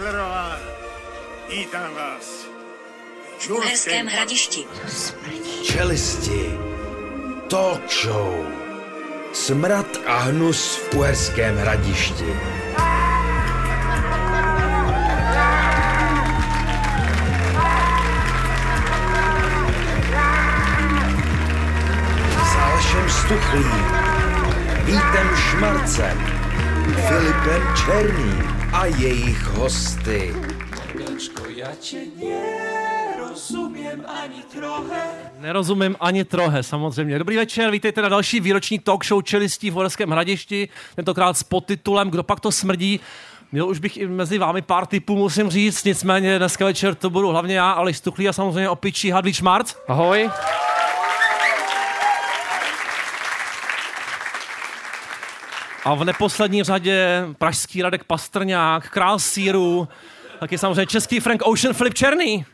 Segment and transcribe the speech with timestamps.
[0.00, 0.56] Bachlerová,
[1.50, 2.46] vítám vás.
[3.38, 4.64] V Uherském hradišti.
[5.64, 6.58] Čelisti.
[7.50, 8.46] Talk show.
[9.32, 12.24] Smrad a hnus v Uherském hradišti.
[22.44, 23.84] S Alešem Stuchlým,
[24.84, 26.18] Vítem Šmarcem,
[27.08, 30.34] Filipem Černým a jejich hosty.
[35.38, 37.18] Nerozumím ani trohe, samozřejmě.
[37.18, 42.10] Dobrý večer, vítejte na další výroční talk show Čelistí v Horském hradišti, tentokrát s podtitulem
[42.10, 43.00] Kdo pak to smrdí.
[43.52, 47.28] Měl už bych i mezi vámi pár typů, musím říct, nicméně dneska večer to budu
[47.28, 49.74] hlavně já, ale Stuchlý a samozřejmě opičí Hadvíč Marc.
[49.88, 50.30] Ahoj.
[55.84, 59.88] A v neposlední řadě pražský Radek Pastrňák, král síru,
[60.40, 62.44] taky samozřejmě český Frank Ocean Filip Černý.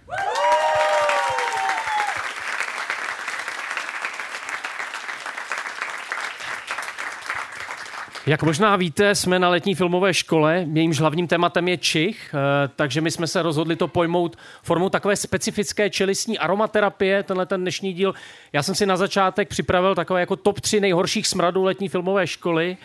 [8.27, 13.01] Jak možná víte, jsme na letní filmové škole, jejímž hlavním tématem je Čich, eh, takže
[13.01, 18.15] my jsme se rozhodli to pojmout formou takové specifické čelistní aromaterapie, tenhle ten dnešní díl.
[18.53, 22.77] Já jsem si na začátek připravil takové jako top 3 nejhorších smradů letní filmové školy.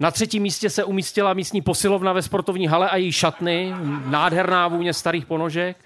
[0.00, 3.74] Na třetím místě se umístila místní posilovna ve sportovní hale a její šatny,
[4.06, 5.76] nádherná vůně starých ponožek.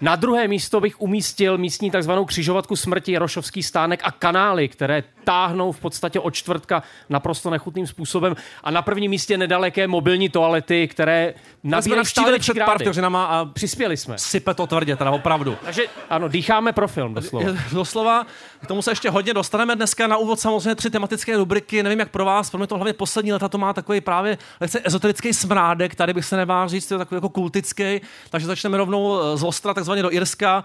[0.00, 5.72] Na druhé místo bych umístil místní takzvanou křižovatku smrti, Jarošovský stánek a kanály, které táhnou
[5.72, 8.36] v podstatě od čtvrtka naprosto nechutným způsobem.
[8.64, 13.44] A na prvním místě nedaleké mobilní toalety, které jsme nabírají stále před pár vteřinama a
[13.44, 14.18] Přispěli jsme.
[14.18, 15.56] sype to tvrdě, teda opravdu.
[15.64, 17.50] Takže ano, dýcháme pro film doslova.
[17.72, 18.26] Doslova,
[18.62, 22.08] k tomu se ještě hodně dostaneme dneska na úvod samozřejmě tři tematické rubriky, nevím jak
[22.10, 25.94] pro vás, pro mě to hlavně poslední leta to má takový právě lehce ezoterický smrádek,
[25.94, 29.42] tady bych se nebál říct, to je takový jako kultický, takže začneme rovnou eh, z
[29.42, 30.64] Ostra, takzvaně do Irska.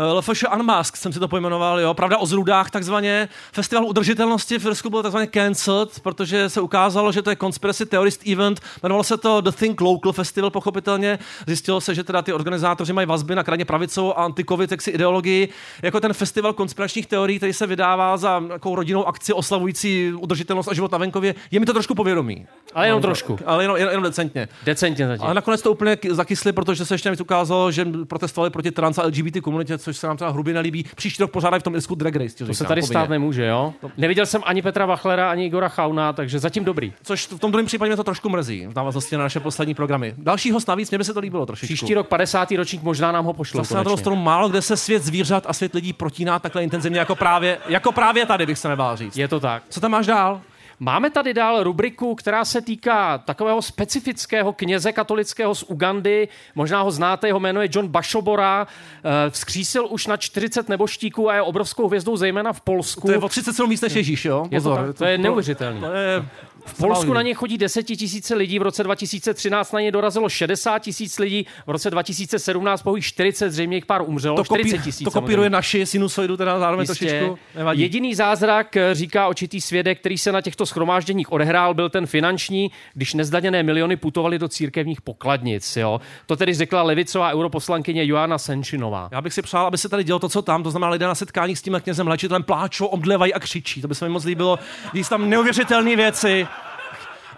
[0.00, 3.28] Eh, LFŠ Unmask jsem si to pojmenoval, jo, pravda o zrůdách takzvaně.
[3.52, 8.28] Festival udržitelnosti v Irsku byl takzvaně cancelled, protože se ukázalo, že to je conspiracy theorist
[8.28, 11.18] event, jmenovalo se to The Think Local Festival, pochopitelně.
[11.46, 15.48] Zjistilo se, že teda ty organizátoři mají vazby na krajně pravicovou a anti-covid jaksi ideologii,
[15.82, 20.74] jako ten festival konspiračních teorií, který se vydává za nějakou rodinnou akci oslavující udržitelnost a
[20.74, 21.34] život na venkově.
[21.50, 22.46] Je mi to trošku povědomí.
[22.74, 23.38] Ale jenom trošku.
[23.46, 24.48] Ale jenom, jenom decentně.
[24.64, 25.24] Decentně zatím.
[25.24, 29.02] Ale nakonec to úplně zakysli, protože se ještě navíc ukázalo, že protestovali proti trans a
[29.02, 30.84] LGBT komunitě, což se nám teda hrubě nelíbí.
[30.96, 32.44] Příští rok pořádají v tom Irsku drag race.
[32.44, 33.74] To se tady stát nemůže, jo?
[33.96, 36.92] Neviděl jsem ani Petra Wachlera, ani Igora Chauna, takže zatím dobrý.
[37.02, 40.14] Což v tom druhém případě mě to trošku mrzí, v návaznosti na naše poslední programy.
[40.18, 41.74] Další host navíc, mě by se to líbilo trošičku.
[41.74, 42.50] Příští rok 50.
[42.50, 43.60] ročník možná nám ho pošlou.
[43.60, 46.98] Zase na druhou stranu málo kde se svět zvířat a svět lidí protíná takhle intenzivně
[46.98, 49.16] jako právě, jako právě tady, bych se nebál říct.
[49.16, 49.62] Je to tak.
[49.68, 50.40] Co tam máš dál?
[50.82, 56.28] Máme tady dál rubriku, která se týká takového specifického kněze katolického z Ugandy.
[56.54, 58.66] Možná ho znáte, jeho jméno je John Bashobora.
[58.66, 63.06] Eh, Vzkřísil už na 40 neboštíků a je obrovskou hvězdou zejména v Polsku.
[63.06, 64.46] To je o 37 víc než Ježíš, jo?
[64.50, 65.80] Je to, Pozor, tak, to je neuvěřitelný.
[65.80, 66.24] To je...
[66.64, 71.18] V Polsku na něj chodí desetitisíce lidí, v roce 2013 na něj dorazilo 60 tisíc
[71.18, 75.04] lidí, v roce 2017 pouhých 40, zřejmě jich pár umřelo, to, 40 kopí, tisíc.
[75.04, 77.06] to kopíruje naši sinusoidu, teda zároveň Jistě.
[77.06, 77.38] trošičku.
[77.56, 77.82] Nevadí.
[77.82, 82.70] Jediný zázrak, eh, říká očitý svědek, který se na těchto schromážděních odehrál, byl ten finanční,
[82.94, 85.76] když nezdaněné miliony putovaly do církevních pokladnic.
[85.76, 86.00] Jo?
[86.26, 89.08] To tedy řekla levicová europoslankyně Joana Senčinová.
[89.12, 91.14] Já bych si přál, aby se tady dělo to, co tam, to znamená lidé na
[91.14, 93.82] setkáních s tím knězem léčitelem pláčou, omdlevají a křičí.
[93.82, 94.58] To by se mi moc líbilo.
[95.02, 96.46] Se tam neuvěřitelné věci.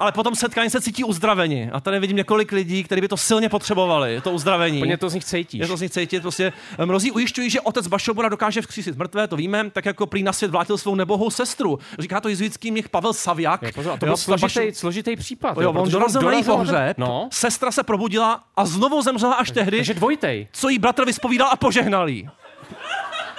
[0.03, 1.71] Ale potom setkání se cítí uzdraveni.
[1.73, 4.79] A tady vidím několik lidí, kteří by to silně potřebovali, to uzdravení.
[4.79, 5.61] Plně to z nich cítíš.
[5.61, 9.29] Je to z nich cítit, prostě eh, mnozí ujišťují, že otec Bašobora dokáže vzkřísit mrtvé,
[9.29, 11.79] to víme, tak jako prý na svět vrátil svou nebohou sestru.
[11.99, 13.63] Říká to jezuitský měch Pavel Saviak.
[13.63, 15.57] Jo, pozor, a to Jo, byl složitý, Bašo- složitý případ.
[15.61, 19.77] Jo, on protože dorazil na pohřeb, No, sestra se probudila a znovu zemřela až tehdy,
[19.77, 20.49] takže dvojitej.
[20.53, 22.29] co jí bratr vyspovídal a požehnal jí.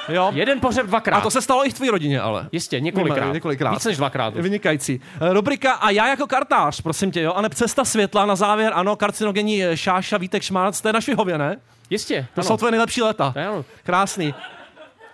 [0.09, 0.31] Jo?
[0.33, 1.17] Jeden pohřeb dvakrát.
[1.17, 2.49] A to se stalo i v tvé rodině, ale.
[2.51, 3.31] Jistě, několikrát.
[3.33, 3.71] Několikrát.
[3.71, 4.33] Víc než dvakrát.
[4.35, 5.01] Vynikající.
[5.21, 8.71] Eh, Rubrika a já jako kartář, prosím tě, jo, a ne cesta světla na závěr,
[8.75, 11.57] ano, karcinogenní eh, Šáša, Vítek Šmárc, to je na Švihově, ne?
[11.89, 12.47] Jistě, To ano.
[12.47, 13.01] jsou tvoje nejlepší
[13.39, 13.65] je ano.
[13.83, 14.33] Krásný.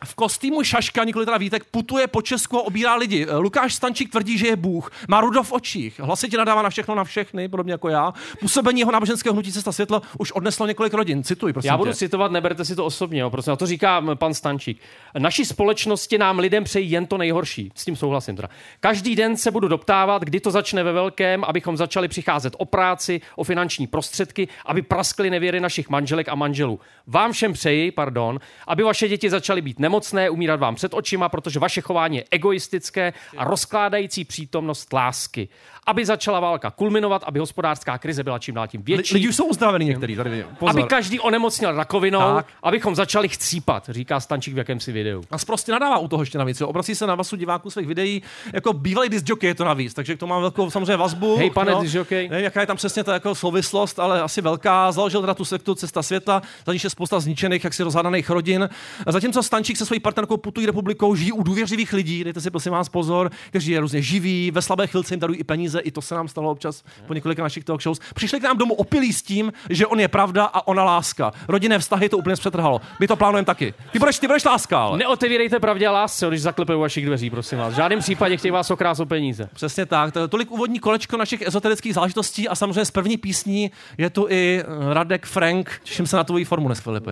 [0.05, 3.27] V kostýmu Šaška, nikoli teda Vítek, putuje po Česku a obírá lidi.
[3.29, 4.91] Eh, Lukáš Stančík tvrdí, že je Bůh.
[5.07, 5.99] Má rudo v očích.
[5.99, 8.13] Hlasitě nadává na všechno, na všechny, podobně jako já.
[8.39, 11.23] Působení jeho náboženského hnutí Cesta světla už odneslo několik rodin.
[11.23, 11.97] Cituji, prosím Já budu tě.
[11.97, 13.53] citovat, neberte si to osobně, jo, prosím.
[13.53, 14.81] A to říká pan Stančík.
[15.17, 17.71] Naší společnosti nám lidem přejí jen to nejhorší.
[17.75, 18.49] S tím souhlasím teda.
[18.79, 23.21] Každý den se budu doptávat, kdy to začne ve velkém, abychom začali přicházet o práci,
[23.35, 26.79] o finanční prostředky, aby praskly nevěry našich manželek a manželů.
[27.07, 31.59] Vám všem přeji, pardon, aby vaše děti začaly být nemocné, umírat vám před očima, protože
[31.59, 35.50] vaše chování je egoistické a rozkládající přítomnost lásky.
[35.86, 39.13] Aby začala válka kulminovat, aby hospodářská krize byla čím dál tím větší.
[39.13, 40.69] Lidi už jsou uzdravení některý, tady pozor.
[40.69, 42.45] aby každý onemocněl rakovinou, Tak.
[42.63, 45.24] abychom začali chcípat, říká Stančík v jakémsi videu.
[45.31, 46.62] A prostě nadává u toho ještě navíc.
[46.62, 46.68] Jo.
[46.68, 48.21] Obrací se na vasu diváků svých videí,
[48.53, 51.38] jako bývalý disc je to navíc, takže k tomu mám velkou samozřejmě vazbu.
[51.38, 51.83] Hej, pane no.
[52.12, 54.92] Nevím, jaká je tam přesně ta jako souvislost, ale asi velká.
[54.92, 58.69] Založil teda tu sektu Cesta světa, za níž je spousta zničených, jaksi rozhádaných rodin.
[59.07, 62.89] Zatímco Stančík se svojí partnerkou putují republikou, žijí u důvěřivých lidí, dejte si prosím vás
[62.89, 66.15] pozor, kteří je různě živí, ve slabé chvilce jim darují i peníze, i to se
[66.15, 67.99] nám stalo občas po několika našich talk shows.
[68.13, 71.31] Přišli k nám domů opilí s tím, že on je pravda a ona láska.
[71.47, 72.81] Rodinné vztahy to úplně zpřetrhalo.
[72.99, 73.73] My to plánujeme taky.
[73.91, 74.97] Ty budeš, ty budeš láska, ale.
[74.97, 77.73] Neotevírejte pravdě a lásce, když zaklepou u vašich dveří, prosím vás.
[77.73, 79.49] V žádném případě chtějí vás okrást o peníze.
[79.53, 80.13] Přesně tak.
[80.13, 84.27] To je tolik úvodní kolečko našich ezoterických záležitostí a samozřejmě z první písní je tu
[84.29, 85.81] i Radek Frank.
[85.83, 87.11] Těším se na tvoji formu dnes, Filipi.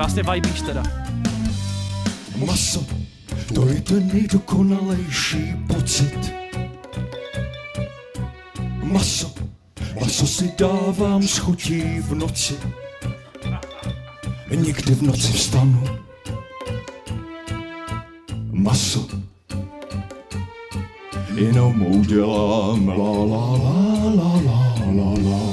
[0.00, 0.82] Krásně vibíš teda.
[2.46, 2.84] Maso,
[3.54, 6.32] to je ten nejdokonalejší pocit.
[8.82, 9.34] Maso,
[10.00, 12.54] maso si dávám s chutí v noci.
[14.50, 15.84] Někdy v noci vstanu.
[18.50, 19.06] Maso,
[21.34, 25.49] jenom udělám la la la la la la la.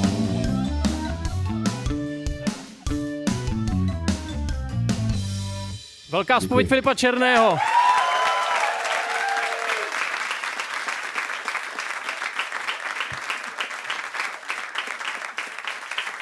[6.18, 7.58] Velká spověď Filipa Černého.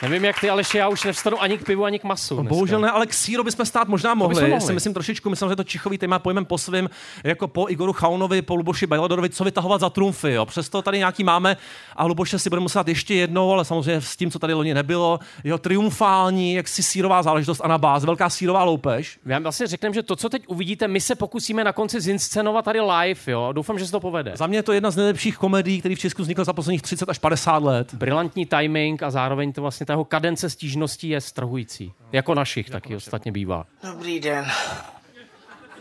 [0.09, 2.35] Nevím, jak ty, Aleši, já už nevstanu ani k pivu, ani k masu.
[2.35, 2.49] dneska.
[2.49, 4.41] Bohužel ne, ale k síro bychom stát možná mohli.
[4.41, 4.61] mohli.
[4.61, 6.89] Si myslím trošičku, myslím, že to čichový téma pojmem po svým,
[7.23, 10.31] jako po Igoru Chaunovi, po Luboši Bajladorovi, co vytahovat za trumfy.
[10.31, 10.45] Jo.
[10.45, 11.57] Přesto tady nějaký máme
[11.95, 15.19] a Luboše si budeme muset ještě jednou, ale samozřejmě s tím, co tady loni nebylo,
[15.43, 19.19] jeho triumfální, jaksi sírová záležitost a na bázi, velká sírová loupež.
[19.25, 22.79] Já vlastně řekneme, že to, co teď uvidíte, my se pokusíme na konci zinscenovat tady
[22.81, 23.49] live, jo.
[23.51, 24.31] Doufám, že se to povede.
[24.35, 27.09] Za mě je to jedna z nejlepších komedií, který v Česku vznikl za posledních 30
[27.09, 27.93] až 50 let.
[27.93, 31.93] Brilantní timing a zároveň to vlastně ta jeho kadence stížností je strhující.
[32.11, 33.65] Jako našich taky ostatně bývá.
[33.83, 34.51] Dobrý den.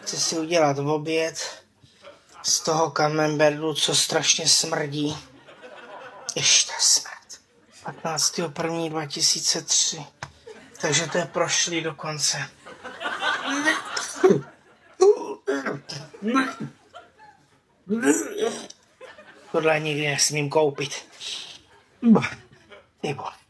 [0.03, 1.65] Chci si udělat oběd
[2.43, 5.17] z toho camembertu, co strašně smrdí.
[6.37, 7.41] Ještě smrt.
[8.03, 10.07] 15.1.2003.
[10.81, 12.49] Takže to je prošlý dokonce.
[19.53, 21.07] Tohle nikdy nesmím koupit.
[23.03, 23.25] Nebo.
[23.25, 23.44] To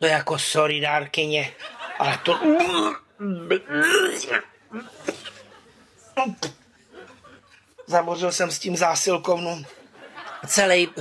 [0.00, 1.52] je jako sorry dárkyně,
[1.98, 2.40] ale to...
[7.86, 9.64] Zabořil jsem s tím zásilkovnu
[10.46, 10.96] celý uh,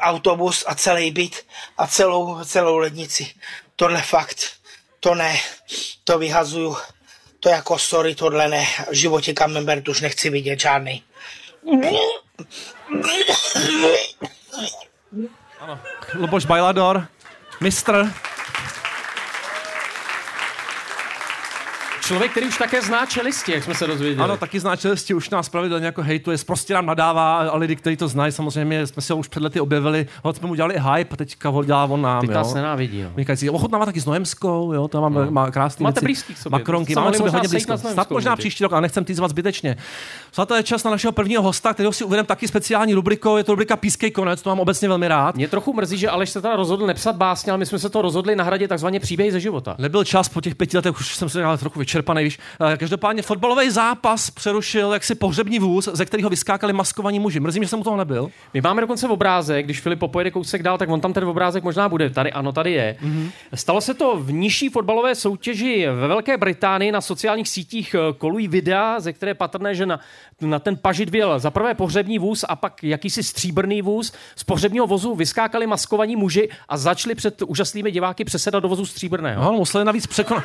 [0.00, 1.46] autobus a celý byt
[1.78, 3.34] a celou, celou lednici.
[3.76, 4.50] Tohle fakt,
[5.00, 5.36] to ne,
[6.04, 6.76] to vyhazuju.
[7.40, 8.66] To jako sorry, tohle ne.
[8.90, 11.02] V životě Camembert už nechci vidět žádný.
[16.14, 17.06] Luboš Bajlador,
[17.62, 18.10] mistr.
[22.12, 24.24] Člověk, který už také zná čelisti, jak jsme se dozvěděli.
[24.24, 27.96] Ano, taky zná čelisti, už nás pravidelně jako hejtuje, prostě nám nadává a lidi, kteří
[27.96, 31.14] to znají, samozřejmě jsme si ho už před lety objevili, ho jsme mu dělali hype
[31.14, 32.20] a teďka ho dělá on nám.
[32.20, 32.34] Teď jo.
[32.34, 33.02] nás nenávidí.
[33.02, 33.10] No.
[33.14, 33.50] Vynikající.
[33.50, 35.30] Ochutnává taky s Nojemskou, jo, to mám, no.
[35.30, 36.04] má krásný Máte věci.
[36.04, 36.58] blízký k sobě.
[36.58, 37.78] Makronky, máme sobě možná hodně blízko.
[37.78, 39.76] Snad možná příští rok, ale nechcem týzvat zbytečně.
[40.30, 43.52] Přátelé, je čas na našeho prvního hosta, kterého si uvedeme taky speciální rubrikou, je to
[43.52, 45.34] rubrika Pískej konec, to mám obecně velmi rád.
[45.34, 48.02] Mě trochu mrzí, že Aleš se teda rozhodl nepsat básně, ale my jsme se to
[48.02, 49.74] rozhodli nahradit takzvaně příběhy ze života.
[49.78, 52.38] Nebyl čas po těch pěti letech, už jsem se ale trochu vyčerpaný, víš.
[52.72, 57.40] Eh, Každopádně fotbalový zápas přerušil jaksi pohřební vůz, ze kterého vyskákali maskovaní muži.
[57.40, 58.30] Mrzí, mě, že jsem u toho nebyl.
[58.54, 61.88] My máme dokonce obrázek, když Filip popojede kousek dál, tak on tam ten obrázek možná
[61.88, 62.10] bude.
[62.10, 62.96] Tady ano, tady je.
[63.02, 63.30] Mm-hmm.
[63.54, 66.92] Stalo se to v nižší fotbalové soutěži ve Velké Británii.
[66.92, 70.00] Na sociálních sítích eh, kolují videa, ze které je patrné, že na,
[70.40, 74.12] na ten pažit věl za prvé pohřební vůz a pak jakýsi stříbrný vůz.
[74.36, 79.44] Z pohřebního vozu vyskákali maskovaní muži a začali před úžasnými diváky přesedat do vozu stříbrného.
[79.44, 80.44] No, museli navíc překonat.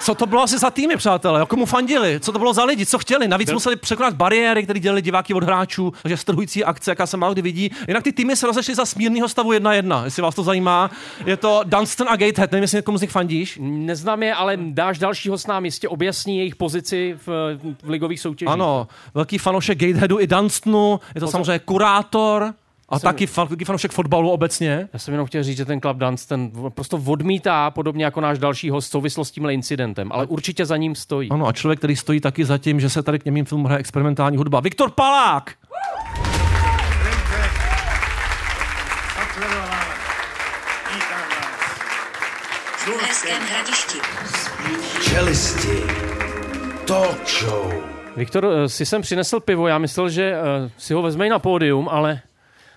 [0.00, 1.40] Co to bylo asi za týmy, přátelé?
[1.40, 2.20] Jako mu fandili?
[2.20, 2.86] Co to bylo za lidi?
[2.86, 3.28] Co chtěli?
[3.28, 7.32] Navíc museli překonat bariéry, které dělali diváky od hráčů, takže strhující akce, jaká se málo
[7.32, 7.70] kdy vidí.
[7.88, 10.90] Jinak ty týmy se rozešly za smírného stavu 1-1, jestli vás to zajímá.
[11.26, 13.58] Je to Dunstan a Gatehead, nevím, jestli někomu z nich fandíš.
[13.62, 18.52] Neznám je, ale dáš dalšího s nám jistě objasní jejich pozici v, v ligových soutěžích.
[18.52, 21.30] Ano, velký fanoušek Gateheadu i Dunstanu, je to Pozor.
[21.30, 22.54] samozřejmě kurátor
[22.88, 24.88] a jsem- taky fan, fanoušek fotbalu obecně.
[24.92, 28.38] Já jsem jenom chtěl říct, že ten Club Dance ten prostě odmítá, podobně jako náš
[28.38, 31.30] další host, souvislost s tímhle incidentem, ale určitě za ním stojí.
[31.30, 33.80] Ano, a člověk, který stojí taky za tím, že se tady k němým filmům hraje
[33.80, 34.60] experimentální hudba.
[34.60, 35.54] Viktor Palák!
[43.50, 43.98] Hradišti.
[45.02, 45.82] Čelisti.
[46.86, 47.72] Talk show.
[48.16, 51.38] Viktor eh, si sem přinesl pivo, já myslel, že eh, si ho vezme i na
[51.38, 52.20] pódium, ale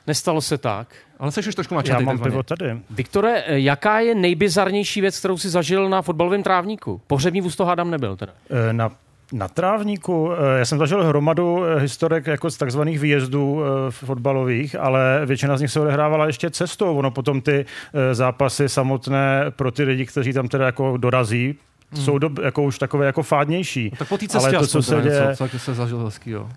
[0.09, 0.87] nestalo se tak.
[1.19, 2.03] Ale jsi už trošku Já načatý.
[2.05, 2.31] mám takzvaně.
[2.31, 2.79] pivo tady.
[2.89, 7.01] Viktore, eh, jaká je nejbizarnější věc, kterou si zažil na fotbalovém trávníku?
[7.07, 8.33] Pohřební vůz to hádám nebyl teda.
[8.69, 8.89] Eh, Na
[9.33, 15.57] na trávníku, eh, já jsem zažil hromadu historek jako z takzvaných výjezdů fotbalových, ale většina
[15.57, 16.97] z nich se odehrávala ještě cestou.
[16.97, 17.65] Ono potom ty
[18.11, 21.55] zápasy samotné pro ty lidi, kteří tam teda jako dorazí,
[21.93, 23.91] jsou do, jako už takové jako fádnější.
[23.97, 26.29] Tak po té Ale cestě to, aspoň co se děje, něco, co se zažil hezký,
[26.31, 26.47] jo.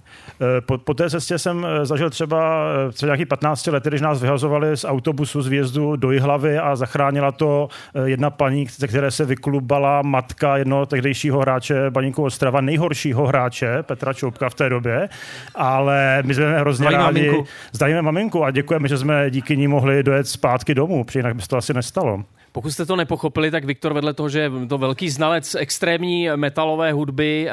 [0.41, 4.01] Eh, Po, po té cestě jsem eh, zažil třeba eh, před nějaký 15 lety, když
[4.01, 7.69] nás vyhazovali z autobusu z výjezdu do Jihlavy a zachránila to
[8.05, 14.13] jedna paní, ze které se vyklubala matka jednoho tehdejšího hráče Baníku Ostrava, nejhoršího hráče Petra
[14.13, 15.09] Čoupka v té době,
[15.55, 17.27] ale my jsme hrozně Zdravíme rádi.
[17.27, 17.47] maminku.
[17.73, 21.43] Zdravíme maminku a děkujeme, že jsme díky ní mohli dojet zpátky domů, protože jinak by
[21.43, 22.25] se to asi nestalo.
[22.53, 26.93] Pokud jste to nepochopili, tak Viktor vedle toho, že je to velký znalec extrémní metalové
[26.93, 27.53] hudby, eh,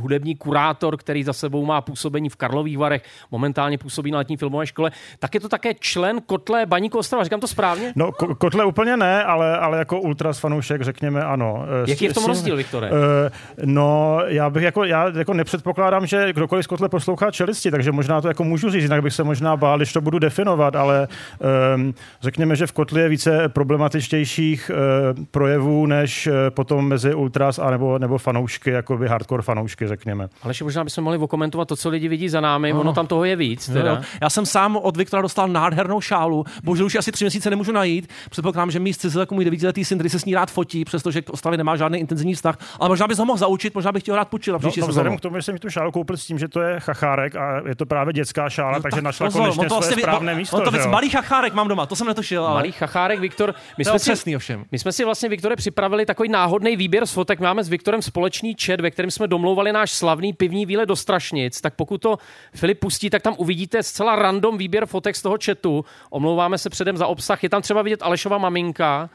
[0.00, 4.66] hudební kurátor, který za sebou má působení v Karlových Varech, momentálně působí na letní filmové
[4.66, 7.24] škole, tak je to také člen kotle Baníku Ostrava.
[7.24, 7.92] Říkám to správně?
[7.96, 11.64] No, ko- kotle úplně ne, ale, ale jako ultras fanoušek řekněme ano.
[11.86, 12.90] Eh, Jaký je v tom rozdíl, Viktore?
[13.26, 13.30] Eh,
[13.64, 18.20] no, já bych jako, já jako nepředpokládám, že kdokoliv z kotle poslouchá čelisti, takže možná
[18.20, 21.08] to jako můžu říct, jinak bych se možná bál, když to budu definovat, ale
[21.76, 27.58] um, řekněme, že v kotli je více problematičtějších uh, projevů, než uh, potom mezi ultras
[27.58, 30.28] a nebo, nebo fanoušky, jakoby hardcore fanoušky, řekněme.
[30.42, 32.72] Ale ještě možná bychom mohli okomentovat to, co lidi vidí za námi.
[32.72, 33.66] Ono tam toho je víc.
[33.66, 33.90] Teda.
[33.90, 34.02] Jo, jo.
[34.22, 36.44] Já jsem sám od Viktora dostal nádhernou šálu.
[36.64, 38.08] Bohužel už asi tři měsíce nemůžu najít.
[38.30, 41.22] Předpokládám, že mý zcizil jako můj devítiletý syn, který se s ní rád fotí, přestože
[41.22, 42.58] k Ostravě nemá žádný intenzivní vztah.
[42.80, 44.86] Ale možná bys ho mohl zaučit, možná bych ti ho rád půjčil na No, no,
[44.86, 47.36] vzhledem k tomu, že jsem mi tu šálu koupil s tím, že to je chachárek
[47.36, 50.56] a je to právě dětská šála, takže našla Pozor, konečně to své vlastně správné místo.
[50.56, 50.90] On to že víc jo?
[50.90, 53.54] malý chachárek mám doma, to jsem netušil, ale Malý chachárek, Viktor.
[53.78, 54.64] My jsme, si, přesný ovšem.
[54.72, 57.40] my jsme si vlastně, Viktore, připravili takový náhodný výběr z fotek.
[57.40, 61.60] Máme s Viktorem společný chat, ve kterém jsme domlouvali náš slavný pivní výlet do Strašnic.
[61.60, 62.18] Tak pokud to
[62.54, 65.84] Filip pustí, tak tam uvidíte zcela random výběr fotek z toho chatu.
[66.10, 67.42] Omlouváme se předem za obsah.
[67.42, 69.10] Je tam třeba vidět Alešova maminka.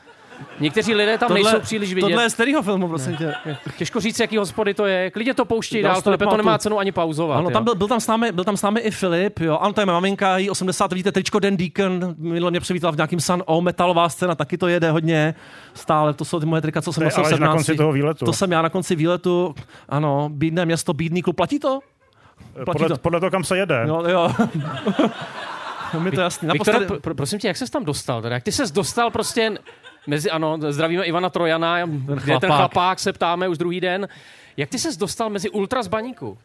[0.60, 2.08] Někteří lidé tam nejsou příliš vidět.
[2.08, 3.34] Tohle je z kterého filmu, prosím tě?
[3.78, 5.12] Těžko říct, jaký hospody to je.
[5.12, 7.38] Klidně to pouští Já dál, to to, nemá cenu ani pauzovat.
[7.38, 7.54] Ano, jo.
[7.54, 9.58] tam byl, byl, tam s námi, byl tam s námi i Filip, jo.
[9.58, 13.20] Ano, to je maminka, jí 80, vidíte, tričko Den Deacon, minule mě přivítala v nějakým
[13.20, 15.36] Sun O, metalová scéna, taky to jede hodně
[15.74, 17.56] stále, to jsou ty moje trika, co jsem nosil v Aleš na 17.
[17.56, 18.26] konci toho výletu.
[18.26, 19.56] To jsem já na konci výletu,
[19.90, 21.80] ano, bídné město, bídný klub, platí to?
[22.54, 22.98] platí Podle, to.
[22.98, 23.86] podle toho, kam se jede.
[23.86, 24.32] No, jo.
[26.00, 26.48] Mi to jasný.
[26.48, 28.22] Naposledy, pr- prosím tě, jak ses tam dostal?
[28.22, 28.36] Teda?
[28.36, 29.58] Jak ty ses dostal prostě
[30.08, 32.58] mezi, ano, zdravíme Ivana Trojana, ten chlapák.
[32.58, 34.08] chlapák se ptáme už druhý den.
[34.58, 36.30] Jak ty ses dostal mezi ultras baníku?
[36.30, 36.38] Uh,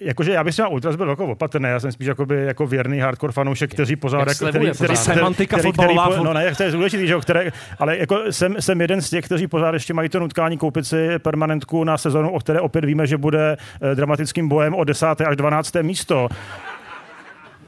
[0.00, 2.98] jakože já bych si na Ultras byl jako opatrný, já jsem spíš jakoby, jako věrný
[2.98, 6.32] hardcore fanoušek, kteří pořád, Jak slevuje který, který, který, Semantika který, který, fotbalová, po- no
[6.32, 9.46] ne, to je důležitý, že jo, které, ale jako jsem, jsem, jeden z těch, kteří
[9.46, 13.16] pořád ještě mají to nutkání koupit si permanentku na sezonu, o které opět víme, že
[13.16, 15.06] bude eh, dramatickým bojem o 10.
[15.06, 15.74] až 12.
[15.82, 16.28] místo.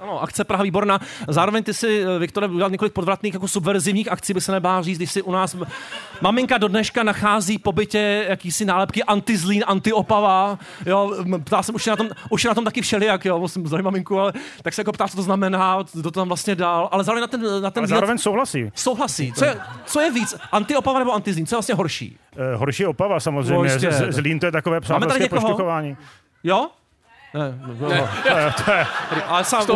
[0.01, 1.01] Ano, akce Praha výborná.
[1.29, 4.97] Zároveň ty si, eh, Viktore, udělal několik podvratných jako subverzivních akcí, by se nebál říct,
[4.99, 5.57] když si u nás
[6.21, 11.13] maminka do dneška nachází po bytě jakýsi nálepky antizlín, antiopava, jo,
[11.45, 13.85] ptá jsem, už je na tom, už je na tom taky všelijak, jo, musím zdravím
[13.85, 17.05] maminku, ale tak se jako ptá, co to znamená, kdo to tam vlastně dal, ale
[17.05, 18.71] zároveň na ten, na ten Ale zároveň souhlasí.
[18.75, 19.33] souhlasí.
[19.33, 22.19] Co je, co je víc, antiopava nebo antizlín, co je vlastně horší?
[22.37, 25.41] Eh, horší je Opava samozřejmě, No, Zlín to je takové přátelské někoho?
[25.41, 25.97] pošťuchování.
[26.45, 26.69] Jo?
[27.35, 28.09] Ne, no, ne.
[28.65, 28.87] To je,
[29.27, 29.67] ale sám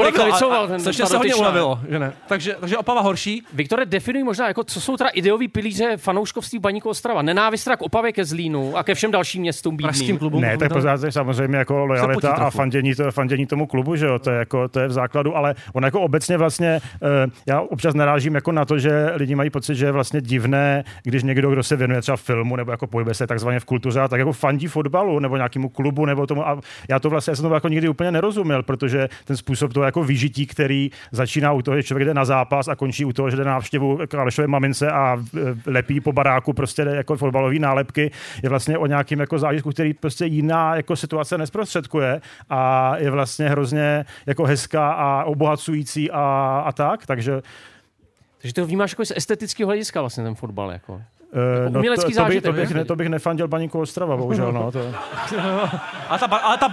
[0.69, 2.13] ten strašně se hodně ulevilo, že ne?
[2.29, 3.43] Takže, takže opava horší.
[3.53, 7.23] Viktore, definuj možná, jako, co jsou teda ideový pilíře fanouškovství Baníku Ostrava.
[7.23, 10.19] Nenávist k Opavě ke Zlínu a ke všem dalším městům bídným.
[10.19, 10.41] klubům.
[10.41, 14.07] Ne, tak to- pořád je samozřejmě jako lojalita a fandění, to, fandění tomu klubu, že
[14.07, 17.61] jo, to je, jako, to je v základu, ale on jako obecně vlastně, eh, já
[17.61, 21.51] občas narážím jako na to, že lidi mají pocit, že je vlastně divné, když někdo,
[21.51, 24.67] kdo se věnuje třeba filmu nebo jako pohybuje se takzvaně v kultuře, tak jako fandí
[24.67, 26.49] fotbalu nebo nějakému klubu nebo tomu.
[26.49, 29.85] A já to vlastně já jsem tomu jako nikdy úplně nerozuměl, protože ten způsob toho
[29.85, 33.31] jako vyžití, který začíná u toho, že člověk jde na zápas a končí u toho,
[33.31, 37.17] že jde na návštěvu k Alešové mamince a eh, lepí po baráku prostě jde jako
[37.17, 38.11] fotbalové nálepky,
[38.43, 42.21] je vlastně o nějakým jako zážitku, který prostě jiná jako situace nesprostředkuje
[42.51, 47.43] a je vlastně hrozně jako hezká a obohacující a, a tak, takže
[48.41, 50.71] Takže ty ho vnímáš jako z estetického hlediska vlastně ten fotbal.
[50.71, 51.01] Jako.
[51.33, 52.85] eh, Jako umělecký to, to, bych, zážitek, to, bych, ne?
[52.85, 54.53] to bych nefandil Baníku Ostrava, bohužel.
[54.53, 54.81] No, to.
[56.09, 56.69] Ale ta, ba- ale, ta,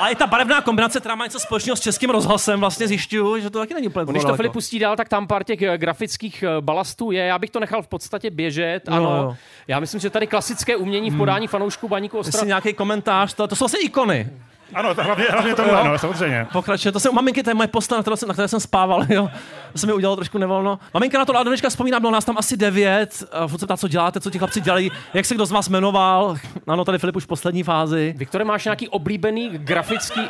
[0.00, 3.50] ale i ta barevná kombinace, která má něco společného s českým rozhlasem, vlastně zjišťuju, že
[3.50, 4.36] to taky není úplně Když to.
[4.36, 7.24] Filip pustí dál, tak tam pár těch eh, grafických eh, balastů je.
[7.24, 8.80] Já bych to nechal v podstatě běžet.
[8.88, 9.16] Jo, Ano.
[9.16, 9.36] jo.
[9.68, 12.38] Já myslím, že tady klasické umění v podání fanoušků Baníku Ostrava.
[12.38, 14.30] Jestli nějaký komentář, to, to jsou vlastně ikony.
[14.74, 16.46] Ano, to hlavně, hlavně tohle, no, samozřejmě.
[16.52, 16.92] Pokračuje.
[16.92, 19.06] To jsem u maminky, to je moje postel, na které jsem, na které jsem spával,
[19.08, 19.28] jo.
[19.72, 20.78] To se mi udělalo trošku nevolno.
[20.94, 23.24] Maminka na to do dneška vzpomíná, bylo nás tam asi devět.
[23.32, 25.68] A furt se ptá, co děláte, co ti chlapci dělají, jak se kdo z vás
[25.68, 26.36] jmenoval.
[26.66, 28.14] Ano, tady Filip už v poslední fázi.
[28.16, 30.20] Viktore, máš nějaký oblíbený grafický...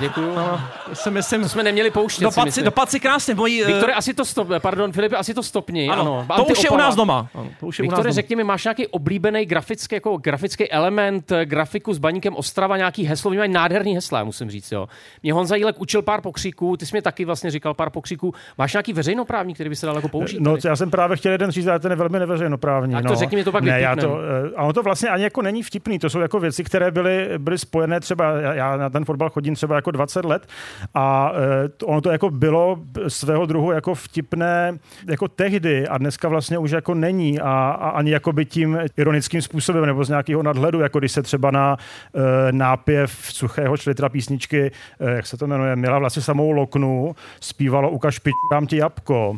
[0.00, 0.34] Děkuju.
[0.34, 0.60] No,
[0.92, 2.24] Jsem, myslím, to jsme neměli pouštět.
[2.24, 3.34] dopad si, dopad si krásně.
[3.34, 5.88] Mojí, eh, Viktore, asi to stop, pardon, Filipe, asi to stopni.
[5.88, 6.82] ano, Ano, to už je u Antiopava.
[6.82, 7.28] nás doma.
[7.34, 8.10] Ano, to už je u nás doma.
[8.12, 13.04] řekni mi, máš nějaký oblíbený grafický, jako grafický element, eh, grafiku s baníkem Ostrava, nějaký
[13.04, 14.88] heslo, mají nádherný hesla, musím říct, jo.
[15.22, 18.34] Mě Honza Jílek učil pár pokřiků, ty jsi mi taky vlastně říkal pár pokřiků.
[18.58, 20.40] Máš nějaký veřejnoprávní, který by se dal jako použít?
[20.40, 20.68] No, tady?
[20.68, 22.92] já jsem právě chtěl jeden říct, ale ten je velmi neveřejnoprávní.
[22.92, 23.16] Tak to no.
[23.16, 25.62] řekni mi, to pak ne, já to, eh, A ono to vlastně ani jako není
[25.62, 29.54] vtipný, to jsou jako věci, které byly, byly spojené třeba, já, na ten fotbal chodím
[29.54, 30.46] třeba jako 20 let
[30.94, 36.58] a eh, ono to jako bylo svého druhu jako vtipné jako tehdy a dneska vlastně
[36.58, 40.80] už jako není a, a ani jako by tím ironickým způsobem nebo z nějakého nadhledu,
[40.80, 41.76] jako když se třeba na
[42.12, 43.10] uh, nápěv
[43.58, 48.32] suchého člitra písničky, uh, jak se to jmenuje, Měla vlastně samou loknu, zpívalo Ukaž pič,
[48.52, 49.36] dám ti jabko.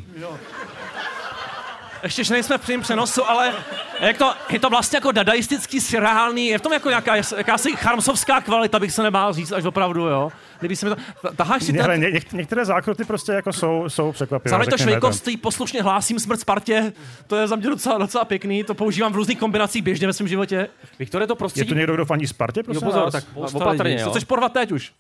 [2.03, 3.53] Ještě, že nejsme v přímém přenosu, ale
[4.01, 8.41] jak to, je to vlastně jako dadaistický, surreální, je v tom jako nějaká, jakási charmsovská
[8.41, 10.33] kvalita, bych se nebál říct, až opravdu, jo.
[10.61, 11.03] Kdyby se mi to,
[11.37, 14.51] taháš si ale ten, ně, něk- některé zákroty prostě jako jsou, jsou překvapivé.
[14.51, 16.93] Zároveň to švejkovství, poslušně hlásím smrt Spartě,
[17.27, 20.29] to je za mě docela, docela pěkný, to používám v různých kombinacích běžně ve svém
[20.29, 20.69] životě.
[20.99, 21.69] Viktore, to Je prostředí...
[21.69, 23.13] tu někdo, kdo fandí Spartě, Jo, prosím pozor, vás?
[23.13, 23.25] tak
[23.55, 24.11] opatrně, jo.
[24.11, 24.93] chceš porvat teď už?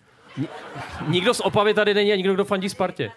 [1.08, 3.10] Nikdo z Opavy tady není a nikdo, kdo fandí Spartě.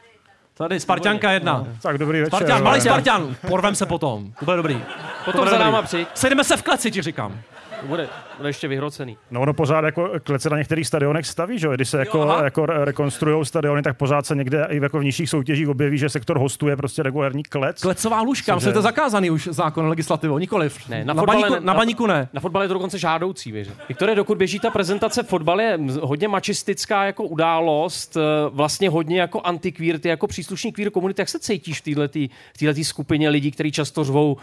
[0.54, 1.68] Tady Spartanka jedna.
[1.82, 2.30] Tak dobrý večer.
[2.30, 4.82] Spartan, ale- malý Spartan, porvem se potom, to bude dobrý.
[5.26, 5.72] Potom bude za dobrý.
[5.72, 7.42] náma přijď, Sejdeme se v kleci, ti říkám.
[7.82, 8.10] to bude
[8.48, 9.18] ještě vyhrocený.
[9.32, 11.74] No ono pořád jako klece na některých stadionech staví, že jo?
[11.74, 12.44] Když se jako, aha.
[12.44, 16.40] jako rekonstruují stadiony, tak pořád se někde i jako v nižších soutěžích objeví, že sektor
[16.40, 17.82] hostů je prostě regulární klec.
[17.82, 18.56] Klecová lůžka, Cože?
[18.56, 20.90] myslím, že to je zakázaný už zákon legislativou, nikoliv.
[20.90, 22.28] Ne, na na, fotbale baníku, ne- na na- baníku ne.
[22.34, 23.70] Na fotbale je to dokonce žádoucí, věř.
[23.90, 28.20] Viktore, dokud běží ta prezentace, fotbal je hodně mačistická jako událost, eh,
[28.50, 33.30] vlastně hodně jako antikvír, ty jako příslušník kvír komunity, jak se cítíš v této skupině
[33.30, 34.40] lidí, kteří často řvou uh,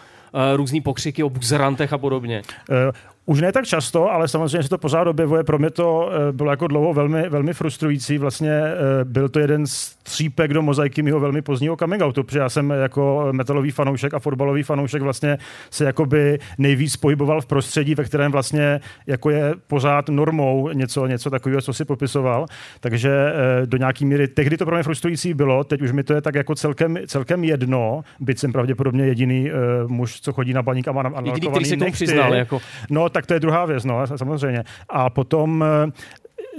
[0.57, 2.43] různý pokřiky o buzerantech a podobně.
[2.71, 2.93] Eh,
[3.27, 5.45] Už ne tak často, ale samozřejmě se to pořád objevuje.
[5.45, 8.19] Pro mě to eh, bylo jako dlouho velmi, velmi frustrující.
[8.19, 12.39] Vlastně eh, byl to jeden z třípek do mozaiky mého velmi pozdního coming outu, protože
[12.39, 15.39] já jsem jako metalový fanoušek a fotbalový fanoušek vlastně
[15.71, 21.31] se jakoby nejvíc pohyboval v prostředí, ve kterém vlastně jako je pořád normou něco, něco
[21.31, 22.47] takového, co si popisoval.
[22.81, 26.15] Takže eh, do nějaký míry tehdy to pro mě frustrující bylo, teď už mi to
[26.15, 30.63] je tak jako celkem, celkem jedno, byť jsem pravděpodobně jediný uh, muž, co chodí na
[30.63, 32.61] baník a má na Jediný, který se tomu přiznal, jako.
[32.91, 34.65] No, tak to je druhá věc, no, samozřejmě.
[34.89, 35.93] A potom eh,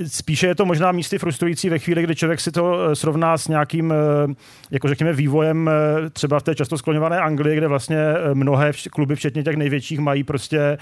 [0.07, 3.47] spíše je to možná místy frustrující ve chvíli, kdy člověk si to eh, srovná s
[3.47, 4.33] nějakým, eh,
[4.71, 7.97] jako řekněme, vývojem eh, třeba v té často skloňované Anglii, kde vlastně
[8.33, 10.77] mnohé kluby, včetně těch největších, mají prostě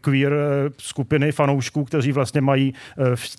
[0.00, 0.32] queer
[0.78, 2.74] skupiny fanoušků, kteří vlastně mají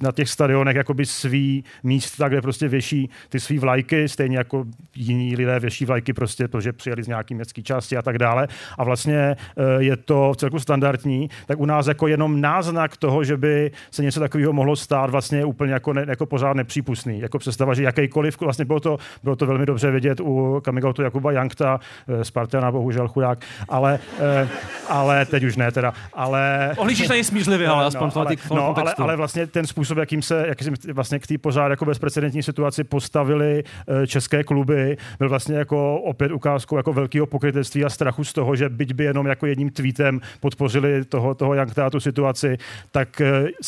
[0.01, 5.35] na těch stadionech jakoby svý místa, kde prostě věší ty svý vlajky, stejně jako jiní
[5.35, 8.47] lidé věší vlajky prostě, protože přijeli z nějaký městské části a tak dále.
[8.77, 9.35] A vlastně
[9.77, 14.03] je to v celku standardní, tak u nás jako jenom náznak toho, že by se
[14.03, 17.19] něco takového mohlo stát, vlastně úplně jako, ne, jako pořád nepřípustný.
[17.19, 21.01] Jako představa, že jakýkoliv, vlastně bylo to, bylo to velmi dobře vidět u coming outu
[21.01, 24.49] Jakuba Jankta, eh, Spartana, bohužel chudák, ale, eh,
[24.87, 26.73] ale teď už ne teda, ale...
[26.77, 29.67] Ohlížíš na něj smířlivě, ale aspoň no, v tom ale, no, ale, ale vlastně ten
[29.67, 33.63] způsob, jakým se, jak se vlastně k té pořád jako bezprecedentní situaci postavili
[34.03, 38.55] eh, české kluby, byl vlastně jako opět ukázkou jako velkého pokrytectví a strachu z toho,
[38.55, 42.57] že byť by jenom jako jedním tweetem podpořili toho, toho Youngta tu situaci,
[42.91, 43.21] tak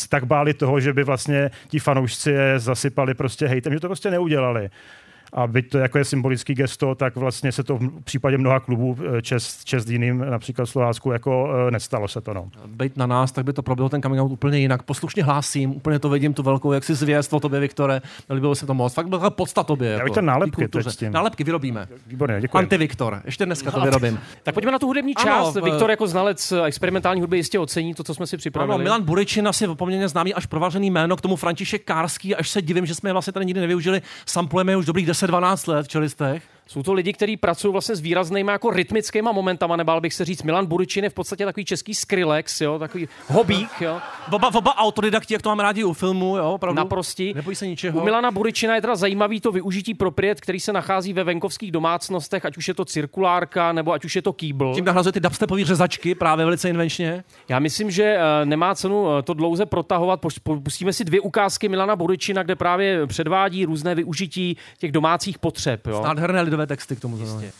[0.08, 4.10] tak báli toho, že by vlastně ti fanoušci je zasypali prostě hejtem, že to prostě
[4.10, 4.70] neudělali.
[5.32, 8.96] A byť to jako je symbolický gesto, tak vlastně se to v případě mnoha klubů
[9.18, 12.34] eh, čest, čest jiným, například Slovácku, jako eh, nestalo se to.
[12.34, 12.50] No.
[12.66, 14.82] Být na nás, tak by to proběhlo ten coming out úplně jinak.
[14.82, 18.00] Poslušně hlásím, úplně to vidím, tu velkou jaksi zvěst o tobě, Viktore.
[18.30, 18.94] Líbilo se to moc.
[18.94, 19.90] Fakt byla podsta tobě.
[19.90, 21.12] Jako, bych to nálepky teď s tím.
[21.12, 21.88] Nálepky vyrobíme.
[22.06, 22.58] Výborně, děkuji.
[22.58, 23.20] Anti-Viktor.
[23.24, 24.18] Ještě dneska to vyrobím.
[24.42, 25.56] Tak pojďme na tu hudební Ano, část.
[25.56, 28.74] v- Viktor jako znalec experimentální hudby jistě ocení to, co jsme si připravili.
[28.74, 32.62] Ano, Milan Buričin asi poměrně známý až provařený jméno, k tomu František Kárský, až se
[32.62, 34.02] divím, že jsme je vlastně tady nikdy nevyužili.
[34.26, 36.42] Samplujeme je už dobrých 10-12 let v čelistech.
[36.72, 40.42] Jsou to lidi, kteří pracují vlastně s výraznýma jako rytmickýma momentama, nebál bych se říct.
[40.42, 44.00] Milan Buričin je v podstatě takový český Skrillex, jo, takový hobík, jo,
[44.32, 46.76] Oba, oba autodidakti, jak to máme rádi u filmu, jo, opravdu.
[46.76, 47.34] naprostí.
[47.34, 48.00] Nebojí se ničeho.
[48.00, 52.44] U Milana Buričina je teda zajímavý to využití propriet, který se nachází ve venkovských domácnostech,
[52.44, 54.74] ať už je to cirkulárka, nebo ať už je to kýbl.
[54.74, 57.24] Tím nahrazuje ty dubstepové řezačky právě velice invenčně.
[57.48, 60.20] Já myslím, že eh, nemá cenu eh, to dlouze protahovat.
[60.62, 65.86] Pustíme si dvě ukázky Milana Buričina, kde právě předvádí různé využití těch domácích potřeb.
[65.86, 66.02] Jo?
[66.04, 67.16] Nádherné lidové skvělé texty k tomu.
[67.16, 67.52] Jistě.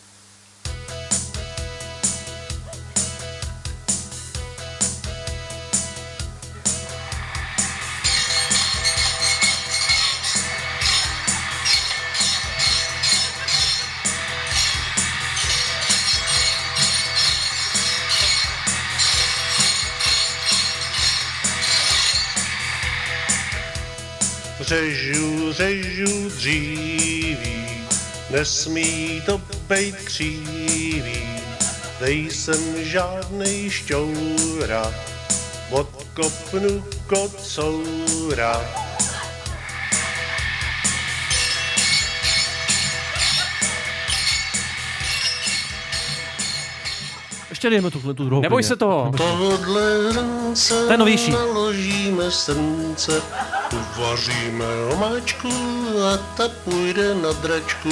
[24.61, 27.02] Řežu, řežu dřív
[28.33, 31.23] nesmí to bejt křívý.
[32.01, 34.95] Nejsem žádnej šťoura,
[35.71, 38.61] odkopnu kocoura.
[47.51, 48.43] Ještě dejme tuhle tu druhou.
[48.43, 49.13] Neboj se toho.
[49.17, 51.31] Tohle hrnce To je novější.
[51.31, 53.23] naložíme srnce,
[53.73, 54.65] uvaříme
[54.95, 55.49] omáčku
[56.13, 57.89] a ta půjde na dračku.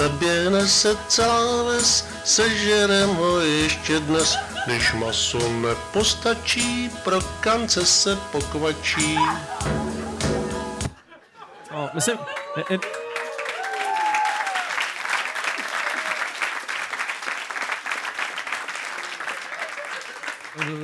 [0.00, 4.36] Sebě nese celá ves, sežerem ho ještě dnes.
[4.66, 9.18] Když maso nepostačí, pro kance se pokvačí.
[11.72, 12.18] No, myslím,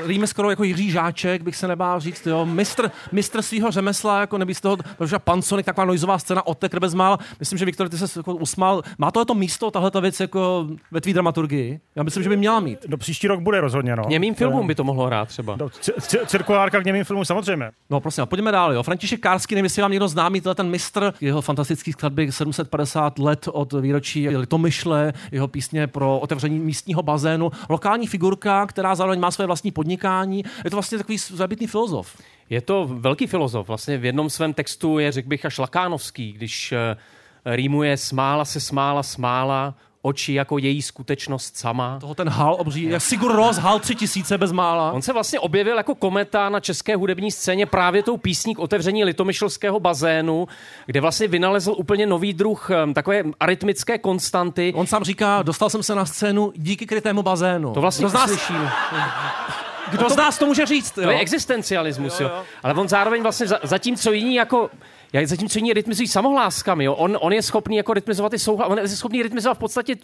[0.06, 2.46] Rýme skoro jako Jiří Žáček, bych se nebál říct, jo.
[2.46, 6.64] Mistr, mistr svého řemesla, jako nebýt z toho, protože pan Sonic, taková noizová scéna od
[6.80, 7.18] bez mal.
[7.40, 8.82] Myslím, že Viktor, ty se jako usmál.
[8.98, 11.80] Má to to místo, tahle ta věc jako ve tvý dramaturgii?
[11.96, 12.78] Já myslím, že by měla mít.
[12.88, 14.02] Do příští rok bude rozhodně, no.
[14.08, 15.56] Němým filmům by to mohlo hrát třeba.
[15.56, 17.70] Do, c- c- cirkulárka k němým filmům samozřejmě.
[17.90, 18.72] No prosím, a pojďme dál.
[18.72, 18.82] Jo.
[18.82, 23.48] František Kárský, nevím, jestli vám někdo známý, tohle ten mistr, jeho fantastický skladby 750 let
[23.52, 29.46] od výročí Litomyšle, jeho písně pro otevření místního bazénu, lokální figurka, která zároveň má své
[29.46, 30.44] vlastní podnikání.
[30.64, 32.16] Je to vlastně takový zabitný filozof.
[32.50, 33.68] Je to velký filozof.
[33.68, 36.96] Vlastně v jednom svém textu je, řekl bych, až lakánovský, když eh,
[37.44, 41.98] rýmuje smála se smála smála, oči jako její skutečnost sama.
[42.00, 44.92] Toho ten hal obří, jak Sigur Ros, hal tři tisíce bez mála.
[44.92, 49.04] On se vlastně objevil jako kometa na české hudební scéně právě tou písní k otevření
[49.04, 50.48] litomyšlského bazénu,
[50.86, 54.72] kde vlastně vynalezl úplně nový druh em, takové arytmické konstanty.
[54.76, 57.74] On sám říká, dostal jsem se na scénu díky krytému bazénu.
[57.74, 58.72] To vlastně nás, slyšíme.
[59.90, 60.90] kdo z nás to může říct?
[60.90, 61.10] To Jo?
[61.10, 62.30] je existencialismus, jo,
[62.62, 64.70] Ale on zároveň vlastně za, zatímco jiní jako
[65.16, 66.94] jak zatímco jiní rytmizují samohláskami, jo?
[66.94, 69.96] On, on je schopný jako rytmizovat i souhlas, on je schopný rytmizovat v podstatě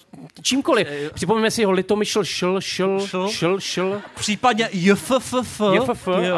[0.42, 0.88] čímkoliv.
[1.14, 3.28] Připomeňme si jeho litomyšl, šl, šl, Šl.
[3.28, 4.68] šl, šl, Případně.
[4.72, 5.34] JFF,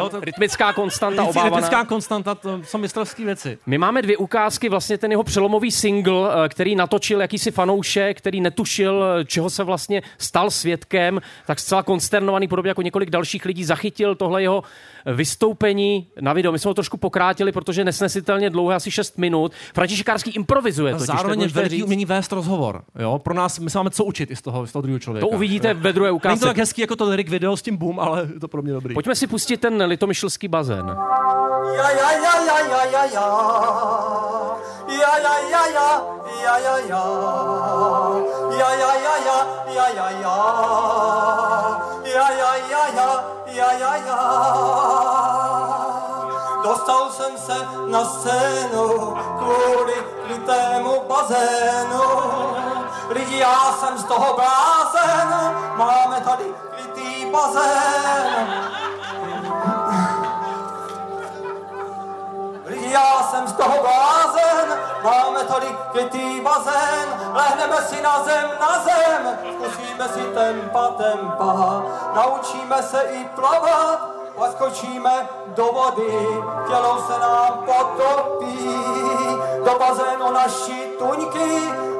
[0.09, 1.85] to, rytmická konstanta Rytmická obávaná.
[1.85, 3.57] konstanta, to jsou mistrovské věci.
[3.65, 8.41] My máme dvě ukázky, vlastně ten jeho přelomový single, eh, který natočil jakýsi fanoušek, který
[8.41, 13.63] netušil, eh, čeho se vlastně stal svědkem, tak zcela konsternovaný, podobně jako několik dalších lidí,
[13.63, 14.63] zachytil tohle jeho
[15.05, 16.51] vystoupení na video.
[16.51, 19.51] My jsme ho trošku pokrátili, protože nesnesitelně dlouhé, asi 6 minut.
[19.73, 21.83] František Kárský improvizuje A totiž, zároveň je říct.
[21.83, 22.83] umění vést rozhovor.
[22.99, 23.19] Jo?
[23.19, 25.27] Pro nás, my se máme co učit i z toho, z toho druhého člověka.
[25.27, 26.45] To uvidíte ve druhé Není to ukázce.
[26.45, 28.93] tak hezký jako to lyric video s tím boom, ale je to pro mě dobrý.
[28.93, 30.85] Pojďme si pustit ten litomyšlský bazén.
[31.75, 33.27] Ja ja ja ja ja ja ja.
[35.01, 35.89] Ja ja ja ja
[36.43, 37.03] ja ja ja.
[38.59, 39.37] Ja ja ja ja
[39.75, 40.35] ja ja ja.
[42.15, 43.09] Ja ja ja ja
[43.57, 44.94] ja ja ja.
[46.87, 49.93] Dostal jsem se na scénu kvůli
[50.27, 52.01] klitému bazénu.
[53.09, 56.43] Lidi, já jsem z toho blázen, máme tady
[56.75, 58.63] klitý bazén.
[62.65, 68.83] Lidi, já jsem z toho blázen, máme tady krytý bazén, lehneme si na zem, na
[68.83, 71.83] zem, zkusíme si tempa, tempa,
[72.15, 76.27] naučíme se i plavat, a skočíme do vody,
[76.67, 78.69] tělo se nám potopí,
[79.65, 81.49] do bazénu naši tuňky,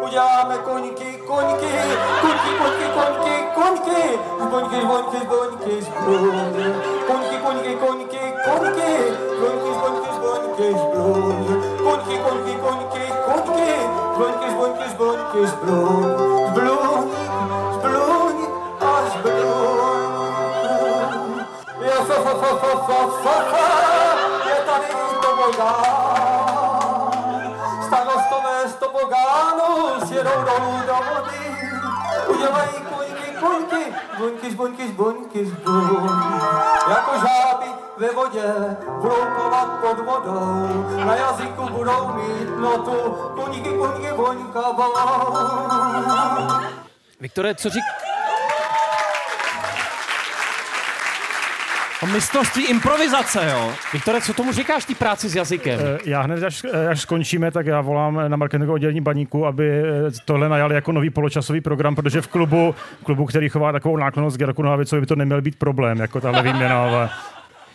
[0.02, 1.74] uděláme kuňky, kuňky,
[2.22, 6.66] kuňky, kuňky, kuňky, kuňky, zbuňky, zbuňky, zbuňky, zbuňky,
[7.08, 8.92] kuňky, kuňky, kuňky, kuňky,
[9.38, 11.46] zbuňky, zbuňky, zbuňky, zbuňky,
[11.84, 13.72] kuňky, kuňky, kuňky, kuňky,
[14.16, 16.25] zbuňky, zbuňky, zbuňky, zbuň,
[22.36, 23.58] Je f, f, f, f, f, f,
[24.48, 24.88] je tady
[25.22, 25.86] tobogán.
[27.88, 31.58] Starostové z tobogánu sjedou dolů do vody.
[32.28, 32.76] Udělají
[34.52, 35.80] zbuňky, zbuňky, zbuň.
[36.90, 37.66] Jako žáby
[37.98, 38.54] ve vodě
[39.82, 40.86] pod vodou.
[41.06, 43.18] Na jazyku budou mít notu,
[44.16, 44.94] voňkavou.
[47.20, 48.05] Viktore, co řík...
[52.06, 53.72] A mistrovství improvizace, jo.
[53.94, 55.80] Viktore, co tomu říkáš, ty práci s jazykem?
[55.84, 59.84] Eh, Já hned, až, až skončíme, tak já volám na marketingové oddělení baníku, aby eh,
[60.26, 64.42] tohle najali jako nový poločasový program, protože v klubu, klubu který chová takovou náklonost k
[64.42, 67.10] Jarku Nohavicovi, by to neměl být problém, jako tahle výměna, ale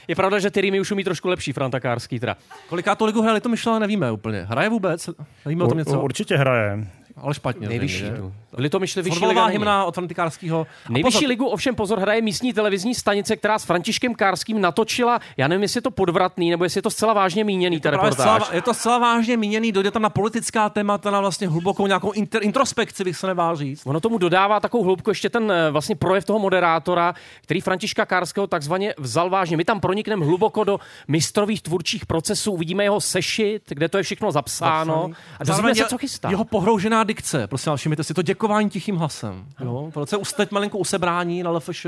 [0.08, 2.36] Je pravda, že ty rýmy už umí trošku lepší, Franta Kárský teda.
[2.68, 4.46] Koliká to ligu hráli, to myšleno nevíme úplně.
[4.48, 5.10] Hraje vůbec?
[5.44, 6.00] Nevíme o tom ur- něco?
[6.00, 6.86] určitě hraje.
[7.22, 7.68] Ale špatně.
[7.68, 8.22] Nejvyšší zřejmě, že?
[8.22, 8.32] tu.
[8.52, 9.98] Litomyšli vyšší Fotbalová hymna od.
[9.98, 15.20] A Nejvyšší pozor, ligu ovšem pozor hraje místní televizní stanice, která s Františkem Kárským natočila,
[15.36, 18.10] já nevím, jestli je to podvratný, nebo jestli je to zcela vážně míněný, ta právě
[18.10, 18.42] reportáž.
[18.42, 22.12] zcela, je to zcela vážně míněný, dojde tam na politická témata, na vlastně hlubokou nějakou
[22.12, 23.86] inter, introspekci, bych se nebál říct.
[23.86, 28.46] Ono tomu dodává takovou hloubku ještě ten eh, vlastně projev toho moderátora, který Františka Kárského
[28.46, 29.56] takzvaně vzal vážně.
[29.56, 34.32] My tam pronikneme hluboko do mistrových tvůrčích procesů, uvidíme jeho sešit, kde to je všechno
[34.32, 36.30] zapsáno a dozvíme Zároveň se, je- co chystá.
[36.30, 39.44] Jeho pohroužená dikce, prosím vás, všimněte si to děkování tichým hlasem.
[39.60, 39.90] Jo?
[39.94, 41.86] Tohle je už malinko usebrání na LFŠ.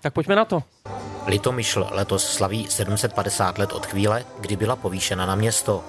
[0.00, 0.62] Tak pojďme na to.
[1.26, 5.84] Litomyšl letos slaví 750 let od chvíle, kdy byla povýšena na město.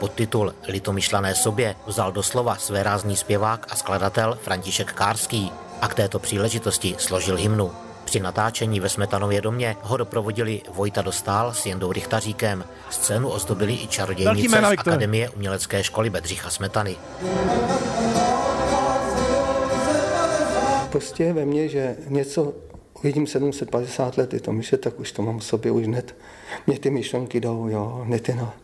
[0.00, 6.18] Podtitul Litomyšlané sobě vzal doslova své rázný zpěvák a skladatel František Kárský a k této
[6.18, 7.70] příležitosti složil hymnu.
[8.04, 12.64] Při natáčení ve Smetanově domě ho doprovodili Vojta Dostál s Jendou Richtaříkem.
[12.90, 14.72] Scénu ozdobili i čarodějnice jména, z.
[14.78, 16.96] Akademie umělecké školy Bedřicha Smetany.
[20.92, 22.52] Prostě je ve mně, že něco
[23.02, 26.14] vidím 750 let, je to myšle, tak už to mám v sobě, už hned
[26.66, 28.54] mě ty myšlenky jdou, jo, hned, na,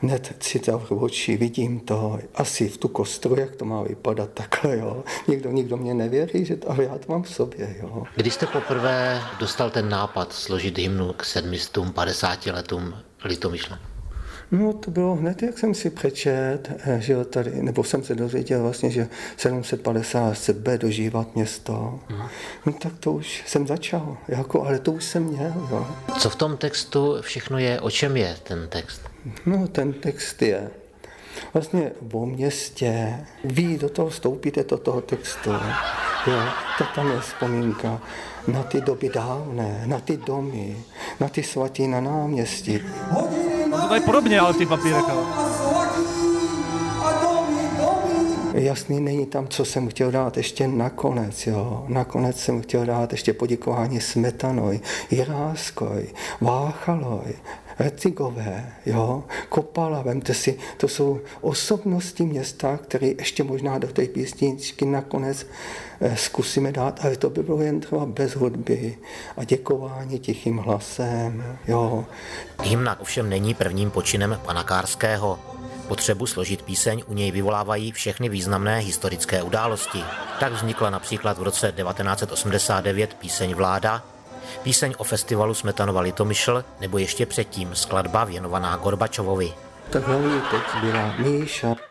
[0.00, 4.76] hned si zavřu oči, vidím to, asi v tu kostru, jak to má vypadat takhle,
[4.78, 5.04] jo.
[5.28, 8.04] Nikdo, nikdo mě nevěří, že to, ale já to mám v sobě, jo.
[8.16, 13.89] Kdy jste poprvé dostal ten nápad složit hymnu k 750 letům Litomyšle?
[14.52, 18.62] No to bylo hned, jak jsem si přečet, eh, že tady, nebo jsem se dozvěděl
[18.62, 22.00] vlastně, že 750 se bude dožívat město.
[22.66, 25.86] No tak to už jsem začal, jako, ale to už jsem měl, jo.
[26.18, 29.00] Co v tom textu všechno je, o čem je ten text?
[29.46, 30.70] No, ten text je
[31.52, 33.20] vlastně o městě.
[33.44, 35.50] Vy do toho vstoupíte do toho textu,
[36.26, 36.42] jo,
[36.78, 38.02] tak tam je vzpomínka
[38.52, 40.76] na ty doby dávné, na ty domy,
[41.20, 42.80] na ty svatý na náměstí.
[43.70, 45.10] To tady podobně, ale v těch papírech.
[45.10, 45.50] Ale.
[48.54, 51.84] Jasný není tam, co jsem chtěl dát ještě nakonec, jo.
[51.88, 56.08] Nakonec jsem chtěl dát ještě poděkování Smetanoj, Jiráskoj,
[56.40, 57.34] Váchaloj,
[57.80, 64.84] Recigové, jo, Kopala, vemte si, to jsou osobnosti města, které ještě možná do té písničky
[64.84, 65.46] nakonec
[66.00, 68.98] eh, zkusíme dát, ale to by bylo jen třeba bez hudby
[69.36, 72.04] a děkování tichým hlasem, jo.
[72.62, 75.38] Hymna ovšem není prvním počinem pana Kárského.
[75.88, 80.02] Potřebu složit píseň u něj vyvolávají všechny významné historické události.
[80.40, 84.02] Tak vznikla například v roce 1989 píseň Vláda,
[84.62, 89.52] píseň o festivalu Smetanova Litomyšl nebo ještě předtím skladba věnovaná Gorbačovovi.
[89.90, 90.02] Tak
[90.50, 91.89] text byla Míša.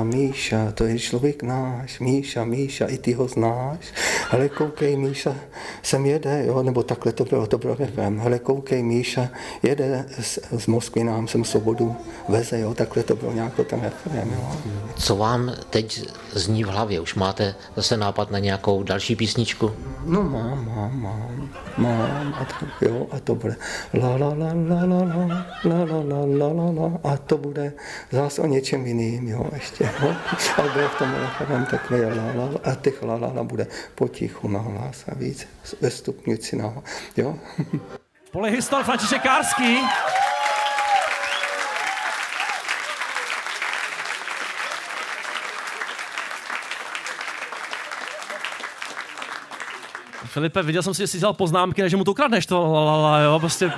[0.00, 3.78] A Míša, to je člověk náš, Míša, Míša, i ty ho znáš.
[4.30, 5.34] Hele, koukej, Míša,
[5.82, 8.18] sem jede, jo, nebo takhle to bylo, to bylo refrém.
[8.18, 9.28] Hele, koukej, Míša,
[9.62, 11.96] jede z, z Moskvy nám sem svobodu
[12.28, 14.56] veze, jo, takhle to bylo nějak ten refrém, jo.
[14.96, 17.00] Co vám teď zní v hlavě?
[17.00, 19.70] Už máte zase nápad na nějakou další písničku?
[20.04, 23.56] No mám, mám, mám, mám, a to, jo, a to bude
[23.94, 25.34] la la la la la la
[25.64, 27.72] la la la la la la a to bude
[28.12, 30.14] zase o něčem jiným, jo, ještě, jo.
[30.56, 33.66] A bude v tom referém takhle la la la a těch la la la bude
[33.94, 35.48] potichu na hlas a víc
[35.80, 36.74] ve stupňující na,
[37.16, 37.34] jo.
[38.32, 39.78] Polyhistor František Kárský.
[50.24, 52.96] Filipe, viděl jsem si, že jsi vzal poznámky, než mu to ukradneš, to la, la,
[52.96, 53.72] la, jo, prostě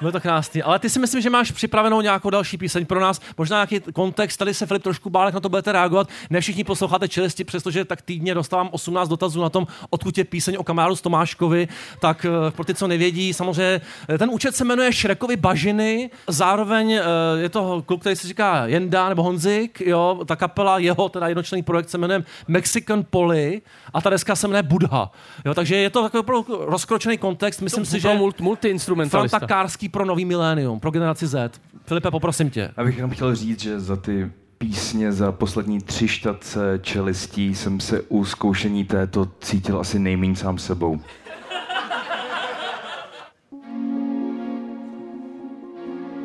[0.00, 0.62] bylo to krásný.
[0.62, 4.38] Ale ty si myslím, že máš připravenou nějakou další píseň pro nás, možná nějaký kontext,
[4.38, 6.08] tady se Filip trošku bál, jak na to budete reagovat.
[6.30, 10.56] Ne všichni posloucháte čelisti, přestože tak týdně dostávám 18 dotazů na tom, odkud je píseň
[10.58, 11.68] o kamarádu z Tomáškovi,
[12.00, 16.92] tak eh, pro ty, co nevědí, samozřejmě eh, ten účet se jmenuje Šrekovi bažiny, zároveň
[16.92, 17.02] eh,
[17.36, 21.62] je to kluk, který se říká Jenda nebo Honzik, jo, ta kapela, jeho teda jednočlenný
[21.62, 23.62] projekt se jmenuje Mexican Poly
[23.94, 25.10] a ta deska se jmenuje Budha.
[25.44, 29.38] Jo, takže je to takový rozkročený kontext, myslím si, že multi, multi-instrumentalista.
[29.38, 29.56] Franta
[29.86, 31.60] Kárský pro nový milénium, pro generaci Z.
[31.86, 32.70] Filipe, poprosím tě.
[32.76, 37.80] Já bych jenom chtěl říct, že za ty písně za poslední tři štace čelistí jsem
[37.80, 41.00] se u zkoušení této cítil asi nejméně sám sebou.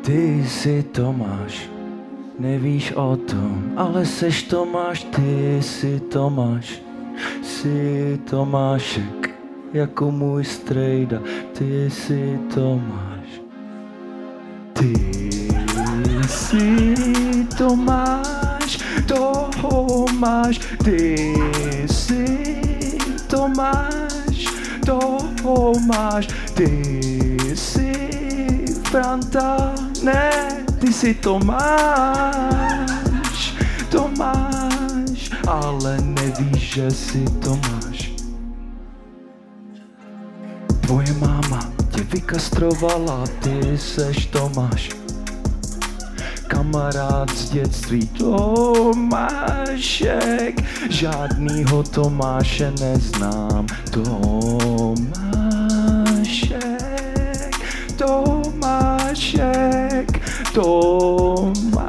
[0.02, 1.70] Ty jsi Tomáš,
[2.38, 6.82] nevíš o tom, ale seš Tomáš, ty jsi Tomáš,
[7.42, 9.30] jsi Tomášek,
[9.72, 11.18] jako můj strejda,
[11.52, 13.11] ty jsi Tomáš.
[14.82, 14.94] Ty
[16.28, 16.94] jsi
[17.58, 21.16] Tomáš, toho máš, ty
[21.86, 22.26] jsi
[23.26, 24.46] Tomáš,
[24.86, 27.00] toho máš, ty
[27.54, 27.92] jsi
[28.90, 30.30] Franta, ne,
[30.80, 32.74] ty jsi Tomáš,
[33.88, 38.12] Tomáš, ale nevíš, že si Tomáš.
[40.80, 41.71] Tvoje máma
[42.12, 44.90] vykastrovala, ty seš Tomáš.
[46.46, 49.04] Kamarád z dětství Tomášek,
[50.90, 53.66] žádnýho Tomáše neznám.
[53.90, 54.12] Tomášek,
[57.96, 59.42] Tomášek,
[60.52, 61.81] Tomášek.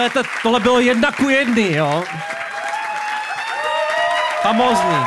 [0.00, 2.04] File, to, tohle bylo jedna ku jedný, jo.
[4.42, 5.04] Famózní.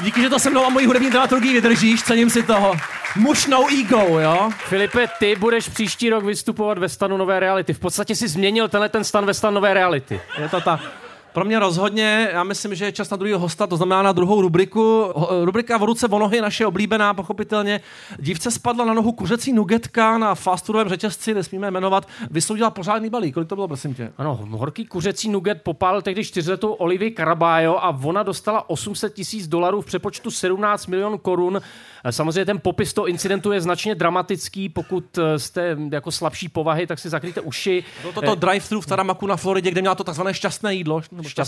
[0.00, 2.74] Díky, že to se mnou a mojí hudební dramaturgii vydržíš, cením si toho.
[3.16, 4.50] Muž no ego, jo?
[4.58, 7.72] Filipe, ty budeš příští rok vystupovat ve stanu Nové reality.
[7.72, 10.20] V podstatě si změnil tenhle ten stan ve stan Nové reality.
[10.38, 10.80] Je to tak.
[11.32, 14.40] Pro mě rozhodně, já myslím, že je čas na druhého hosta, to znamená na druhou
[14.40, 14.80] rubriku.
[15.14, 17.80] Ho- Rubrika v ruce vonohy, naše oblíbená, pochopitelně.
[18.18, 22.08] Dívce spadla na nohu kuřecí nugetka na fast foodovém řetězci, nesmíme jmenovat.
[22.30, 23.34] Vysoudila pořádný balík.
[23.34, 24.12] Kolik to bylo, prosím tě?
[24.18, 29.80] Ano, horký kuřecí nugget popálil tehdy čtyřletou Olivii Caraballo a ona dostala 800 tisíc dolarů
[29.80, 31.60] v přepočtu 17 milionů korun.
[32.04, 36.86] Eh, Samozřejmě ten popis toho incidentu je značně dramatický, pokud eh, jste jako slabší povahy,
[36.86, 37.84] tak si zakryjte uši.
[38.00, 41.00] Bylo to to drive-thru v Taramaku na Floridě, kde měla to takzvané šťastné jídlo.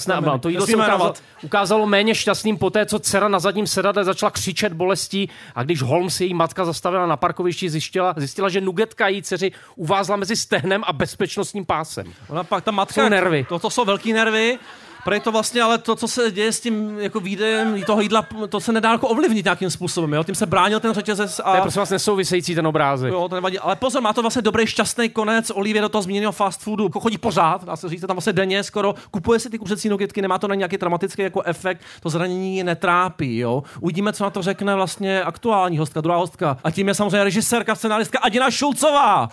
[0.07, 0.33] Jméno.
[0.33, 4.31] ano, to jídlo se ukázalo, ukázalo méně šťastným poté, co dcera na zadním sedadle začala
[4.31, 9.23] křičet bolestí a když Holmes, její matka, zastavila na parkovišti, zjistila, zjistila že nugetka její
[9.23, 12.13] dceři uvázla mezi stehnem a bezpečnostním pásem.
[12.29, 13.47] Ona pak ta matka, Jsou nervy.
[13.49, 14.59] To, to jsou velký nervy.
[15.05, 18.61] Pro to vlastně, ale to, co se děje s tím jako výdejem toho jídla, to
[18.61, 20.13] se nedá jako ovlivnit nějakým způsobem.
[20.13, 20.25] Jo?
[20.25, 21.51] Tím se bránil ten řetězec a...
[21.51, 23.13] To je prosím vás nesouvisející ten obrázek.
[23.13, 23.59] Jo, to nevadí.
[23.59, 25.51] Ale pozor, má to vlastně dobrý šťastný konec.
[25.51, 28.95] Olivia do toho zmíněného fast foodu chodí pořád, dá se říct, tam vlastně denně skoro.
[29.11, 32.65] Kupuje si ty kuřecí nuggetky, nemá to na nějaký dramatický jako efekt, to zranění je
[32.65, 33.39] netrápí.
[33.39, 33.63] Jo?
[33.81, 36.57] Uvidíme, co na to řekne vlastně aktuální hostka, druhá hostka.
[36.65, 39.29] A tím je samozřejmě režisérka, scenáristka Adina Šulcová.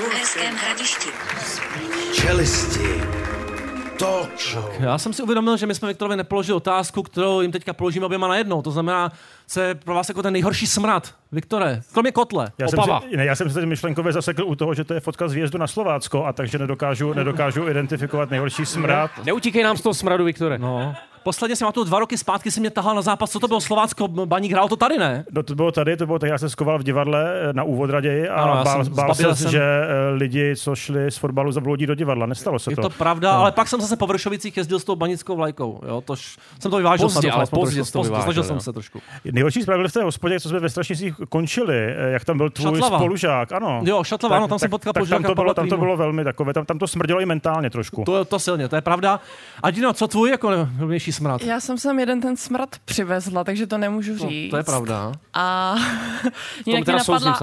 [0.00, 1.08] Uherském hradišti.
[2.12, 3.02] Čelisti.
[3.98, 4.70] Točo.
[4.80, 8.28] Já jsem si uvědomil, že my jsme Viktorovi nepoložili otázku, kterou jim teďka položíme oběma
[8.28, 8.62] najednou.
[8.62, 9.12] To znamená,
[9.48, 11.14] co je pro vás jako ten nejhorší smrad.
[11.32, 13.00] Viktore, kromě kotle, Já jsem, opava.
[13.00, 15.32] si, ne, já jsem se teď myšlenkově zasekl u toho, že to je fotka z
[15.32, 19.10] výjezdu na Slovácko, a takže nedokážu, nedokážu identifikovat nejhorší smrad.
[19.24, 20.58] Neutíkej nám z toho smradu, Viktore.
[20.58, 20.94] No.
[21.24, 23.30] Posledně jsem tu dva roky zpátky si mě tahal na zápas.
[23.30, 24.08] Co to bylo Slovácko?
[24.08, 25.24] Baník hrál to tady, ne?
[25.32, 27.90] No, to bylo tady, to bylo tak, já jsem skoval v divadle eh, na úvod
[27.90, 29.50] raději a Ano, bál, jsem- bál se, jsem.
[29.50, 32.26] že eh, lidi, co šli z fotbalu, zabloudí do divadla.
[32.26, 32.82] Nestalo se Je to.
[32.82, 33.38] to pravda, No.
[33.40, 35.80] ale pak jsem zase po Vršovicích jezdil s tou banickou vlajkou.
[35.88, 37.08] Jo, tož jsem to vyvážel.
[37.08, 39.00] Pozdě, ale pozdě Pozdě, Snažil jsem se trošku.
[39.32, 42.72] Nejhorší byl v té hospodě, co jsme ve Strašnicích končili, eh, jak tam byl tvůj
[42.74, 42.98] Šatlava.
[42.98, 43.52] spolužák.
[43.52, 43.80] Ano.
[43.84, 46.64] Jo, Šatlava, ano, tam jsem potkal tam to, bylo, tam to bylo velmi takové, tam,
[46.66, 48.02] tam to smrdělo i mentálně trošku.
[48.06, 49.20] To, to silně, to je pravda.
[49.62, 50.50] Adino, co tvůj jako
[51.12, 51.42] smrad?
[51.42, 54.50] Já jsem sem jeden ten smrad přivezla, takže to nemůžu No, říct.
[54.50, 55.12] to je pravda.
[55.34, 55.74] A
[56.64, 57.38] tom teda souzním s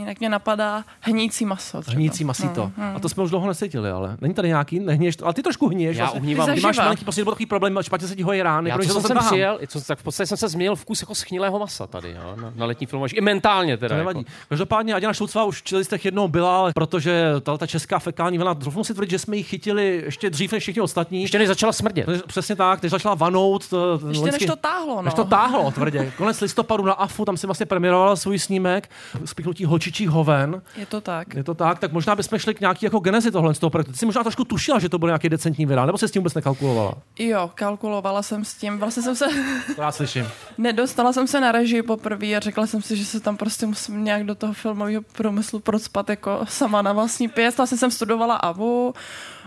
[0.00, 1.80] Jinak mě napadá hnící maso.
[1.80, 1.94] třeba.
[1.94, 2.62] Hnící masito.
[2.62, 2.96] Hmm, hmm.
[2.96, 5.96] A to jsme už dlouho necítili, ale není tady nějaký, nehněš, ale ty trošku hníješ.
[5.96, 6.20] Já vlastně.
[6.20, 6.54] uhnívám.
[6.54, 8.70] Ty máš malinký poslední takový problém, špatně se ti hojí rány.
[8.70, 9.32] Já protože to jsem sem tahám.
[9.32, 12.52] přijel, co, tak v podstatě jsem se změnil vkus jako schnilého masa tady, jo, na,
[12.56, 13.04] na letní film.
[13.14, 13.94] I mentálně teda.
[13.94, 14.18] To nevadí.
[14.18, 14.30] Jako.
[14.48, 18.54] Každopádně Adina Šulcová už v čelistech jednou byla, ale protože ta, ta česká fekální vlna,
[18.54, 21.22] troufnu si tvrdit, že jsme ji chytili ještě dřív než všichni ostatní.
[21.22, 22.06] Ještě než začala smrdět.
[22.26, 23.68] Přesně tak, než začala vanout.
[23.68, 25.02] To, ten Ještě než to táhlo, no.
[25.02, 26.12] Než to táhlo, tvrdě.
[26.16, 28.90] Konec listopadu na AFu, tam si vlastně premiéroval svůj snímek,
[29.24, 30.62] spiknutí holčičích hoven.
[30.76, 31.34] Je to tak.
[31.34, 33.92] Je to tak, tak možná bychom šli k nějaký jako genezi tohle z toho projektu.
[33.92, 36.22] Ty jsi možná trošku tušila, že to bude nějaký decentní vydání, nebo se s tím
[36.22, 36.94] vůbec nekalkulovala?
[37.18, 38.78] Jo, kalkulovala jsem s tím.
[38.78, 39.26] Vlastně jsem se...
[39.76, 40.28] To já slyším.
[40.58, 44.04] Nedostala jsem se na režii poprvé a řekla jsem si, že se tam prostě musím
[44.04, 47.56] nějak do toho filmového průmyslu procpat jako sama na vlastní pěst.
[47.56, 48.94] Vlastně jsem studovala AVU,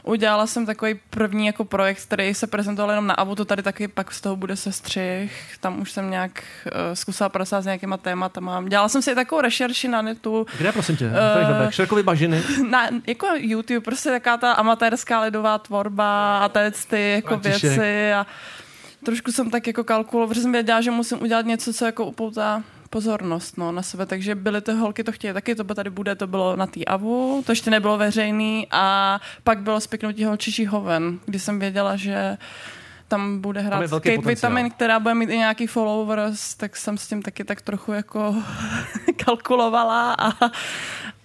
[0.04, 3.88] udělala jsem takový první jako projekt, který se prezentoval jenom na AVU, to tady taky
[3.88, 5.58] pak z toho bude sestřih.
[5.60, 8.64] Tam už jsem nějak uh, zkusila pracovat s nějakýma tématama.
[8.68, 10.46] Dělala jsem si takovou rešerši na netu.
[10.58, 11.06] Kde, prosím tě?
[11.14, 12.44] Eh, Uh, Šrekovy bažiny.
[12.70, 17.62] Na, jako YouTube, prostě taká ta amatérská lidová tvorba a té ty jako František.
[17.64, 18.26] věci a
[19.06, 22.64] trošku jsem tak jako kalkuloval, protože jsem věděla, že musím udělat něco, co jako upoutá
[22.94, 26.28] pozornost no, na sebe, takže byly ty holky, to chtějí taky, to tady bude, to
[26.28, 31.40] bylo na té AVU, to ještě nebylo veřejný a pak bylo spiknutí holčičí hoven, kdy
[31.40, 32.38] jsem věděla, že
[33.08, 34.52] tam bude Tam hrát velký Kate potenciál.
[34.52, 38.36] Vitamin, která bude mít i nějaký followers, tak jsem s tím taky tak trochu jako
[39.26, 40.30] kalkulovala a,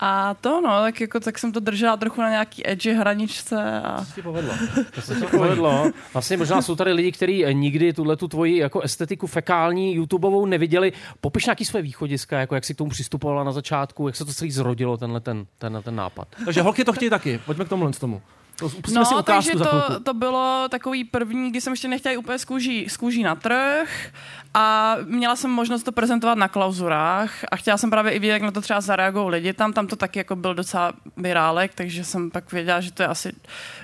[0.01, 3.81] A to no, tak, jako, tak jsem to držela trochu na nějaký edgy hraničce.
[3.81, 4.07] A...
[4.15, 4.55] To povedlo.
[4.95, 5.91] To se ti povedlo.
[6.13, 10.93] Vlastně možná jsou tady lidi, kteří nikdy tuhle tu tvoji jako estetiku fekální YouTubeovou neviděli.
[11.21, 14.33] Popiš nějaký své východiska, jako jak si k tomu přistupovala na začátku, jak se to
[14.33, 16.29] celý zrodilo, tenhle ten, ten, ten nápad.
[16.45, 17.41] Takže holky to chtějí taky.
[17.47, 17.93] Pojďme k tomu.
[17.93, 18.23] tomu.
[18.59, 22.39] To, si No, ukázku takže to, to bylo takový první, kdy jsem ještě nechtěla úplně
[22.39, 24.11] z kůží, z kůží na trh
[24.55, 28.43] a měla jsem možnost to prezentovat na klauzurách a chtěla jsem právě i vidět, jak
[28.43, 29.73] na to třeba zareagují lidi tam.
[29.73, 33.33] Tam to taky jako byl docela virálek, takže jsem pak věděla, že to je asi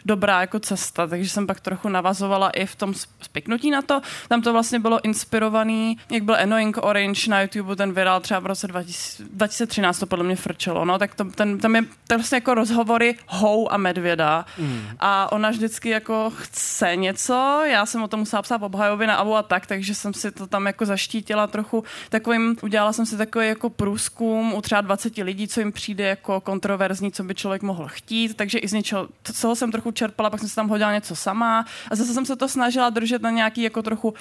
[0.05, 4.01] dobrá jako cesta, takže jsem pak trochu navazovala i v tom spiknutí na to.
[4.29, 8.47] Tam to vlastně bylo inspirovaný, jak byl Annoying Orange na YouTube, ten virál třeba v
[8.47, 12.37] roce 2000, 2013 to podle mě frčelo, no, tak to, ten, tam je to vlastně
[12.37, 14.64] jako rozhovory Hou a Medvěda Mm.
[15.01, 19.37] A ona vždycky jako chce něco, já jsem o tom musela psát obhajoby na Avu
[19.37, 23.49] a tak, takže jsem si to tam jako zaštítila trochu takovým, udělala jsem si takový
[23.49, 27.89] jako průzkum u třeba 20 lidí, co jim přijde jako kontroverzní, co by člověk mohl
[27.89, 29.09] chtít, takže i z něčeho,
[29.43, 31.67] to, jsem trochu čerpala, pak jsem si tam hodila něco sama.
[31.91, 34.15] A zase jsem se to snažila držet na nějaký jako trochu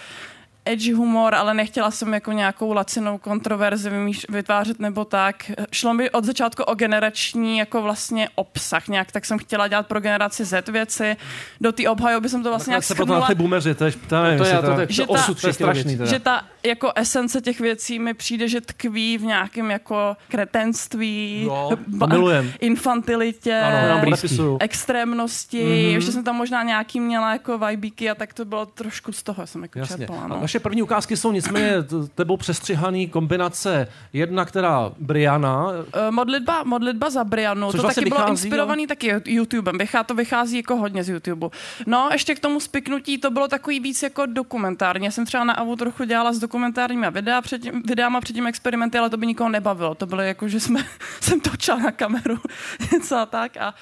[0.65, 3.91] edgy humor, ale nechtěla jsem jako nějakou lacinou kontroverzi
[4.29, 5.51] vytvářet nebo tak.
[5.71, 9.99] Šlo mi od začátku o generační jako vlastně obsah nějak, tak jsem chtěla dělat pro
[9.99, 11.17] generaci Z věci.
[11.61, 13.91] Do té obhajoby jsem to vlastně nějak Jak se potom na ty boomeři, to je,
[14.07, 15.97] to, nevím, To je- to- to je že osud ta, to je strašný.
[15.97, 16.09] Teda.
[16.09, 21.47] že ta jako esence těch věcí mi přijde, že tkví v nějakém jako kretenství,
[21.87, 22.51] ba- to milujem.
[22.59, 24.39] infantilitě, Ano, nám blízký.
[24.59, 25.71] extrémnosti, Mhm.
[25.71, 25.93] mm-hmm.
[25.93, 29.47] ještě jsem tam možná nějaký měla jako vibíky a tak to bylo trošku z toho
[29.47, 29.97] jsem jako Jasně.
[29.97, 30.27] čerpala.
[30.27, 30.35] No.
[30.53, 31.73] Naše první ukázky jsou nicméně
[32.15, 38.09] tebou přestřihaný kombinace jedna, která Briana, Eh, Modlitba, modlitba za Brianu, Což to vlastně taky
[38.09, 41.47] bylo vychází, inspirovaný taky YouTubem, vychá, to vychází jako hodně z YouTube.
[41.85, 45.05] No, ještě k tomu spiknutí, to bylo takový víc jako dokumentární.
[45.05, 49.09] Já jsem třeba na AVU trochu dělala s dokumentárními videa předtím, videama předtím experimenty, ale
[49.09, 49.95] to by nikoho nebavilo.
[49.95, 50.85] To bylo jako, že jsme,
[51.21, 52.37] jsem točila na kameru
[52.93, 53.57] něco a tak.
[53.57, 53.73] A,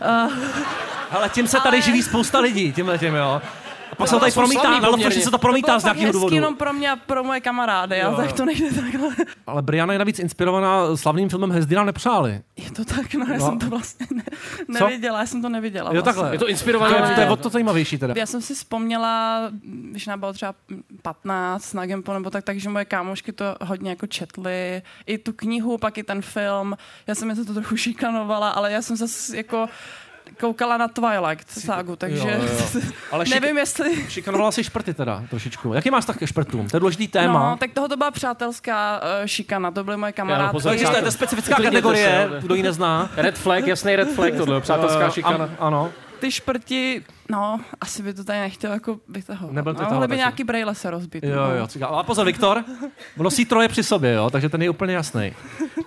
[0.00, 0.28] a,
[1.10, 3.40] ale tím se tady Ale- živí spousta lidí, tímhle tím, jo.
[3.98, 4.88] Pak se to tady promítá, poměrně.
[4.88, 6.34] Lovtoši se to promítá z nějakého důvodu.
[6.34, 9.08] jenom pro mě a pro moje kamarády, Jo, tak to nejde takhle.
[9.46, 12.40] Ale Briana je navíc inspirovaná slavným filmem Hezdyna nepřáli.
[12.56, 13.46] Je to tak, no, já No.
[13.46, 14.22] jsem to vlastně ne,
[14.68, 15.90] neviděla, já jsem to neviděla.
[15.94, 16.22] Jo, vlastně.
[16.22, 16.34] takhle.
[16.34, 18.14] Je to inspirované To je, to je to zajímavější teda.
[18.16, 19.42] Já jsem si vzpomněla,
[19.90, 20.54] když nám bylo třeba
[21.02, 24.82] 15 na Gempo nebo tak, takže moje kámošky to hodně jako četly.
[25.06, 26.76] I tu knihu, pak i ten film.
[27.06, 29.66] Já jsem je za to trochu šikanovala, ale já jsem zase jako
[30.40, 32.42] koukala na Twilight ságu, takže Jo,
[32.74, 32.80] jo.
[33.12, 34.06] Ale šik- nevím, jestli...
[34.08, 35.74] Šikanovala si šprty teda trošičku.
[35.74, 36.68] Jaký máš tak ke šprtům?
[36.68, 37.50] To je důležitý téma.
[37.50, 40.52] No, tak toho to byla přátelská uh, šikana, to byly moje Já, kamarádky.
[40.52, 43.10] pozor, Takže to je specifická kategorie, kdo ji nezná.
[43.16, 45.50] Red flag, jasný red flag, tohle, přátelská Eh, šikana.
[45.58, 45.90] Ano.
[46.18, 49.54] Ty šprti, no, asi by to tady nechtěl jako vytahovat.
[49.54, 51.24] Nebyl to no, mohli by takže- nějaký brejle se rozbít.
[51.24, 51.54] Jo, no.
[51.56, 51.86] jo.
[51.88, 52.64] Ale pozor, Viktor,
[53.16, 55.32] nosí troje při sobě, jo, takže ten je úplně jasný.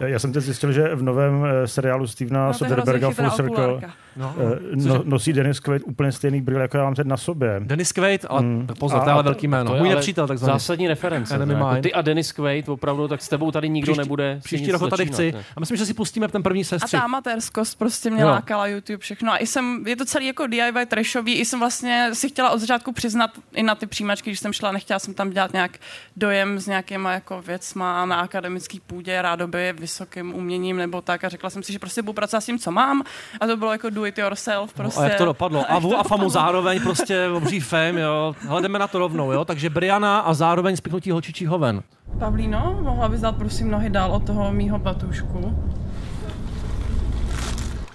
[0.07, 3.81] Já jsem teď zjistil, že v novém eh, seriálu Stevena No, Soderberga Full Circle.
[4.15, 7.55] No, eh, no, nosí Dennis Quaid úplně stejný brýle, jako já mám teď na sobě.
[7.63, 8.67] Denis Quaid, ale Mm.
[8.79, 9.69] pozor, A- to je ale a velký jméno.
[9.69, 10.53] To je Můj ale nepřítel, takzvaný.
[10.53, 11.33] Zásadní reference.
[11.33, 14.39] Jako ty a Dennis Quaid, opravdu, tak s tebou tady nikdo Příští- nebude.
[14.43, 15.33] Příští rok ho tady chci.
[15.55, 16.99] A myslím, že si pustíme ten první A sestřih.
[16.99, 19.31] ta amatérskost prostě mě lákala YouTube všechno.
[19.33, 22.59] A i jsem, je to celý jako DIY trashový, i jsem vlastně si chtěla od
[22.59, 25.77] začátku přiznat i na ty přijímačky, když jsem šla, nechtěla jsem tam dělat nějak
[26.17, 31.49] dojem s nějakýma jako věcma na akademický půdě, rádoby vysokým uměním nebo tak a řekla
[31.49, 33.03] jsem si, že prostě budu pracovat s tím, co mám
[33.39, 34.99] a to bylo jako do it yourself prostě.
[34.99, 35.65] No, a jak to dopadlo?
[35.71, 38.35] A Avu a Famu zároveň prostě obří fame, jo.
[38.39, 39.45] Hele, jdeme na to rovnou, jo.
[39.45, 41.83] Takže Briana a zároveň spiknutí holčičího ven.
[42.19, 45.57] Pavlíno, mohla bys dát prosím nohy dál od toho mýho batušku?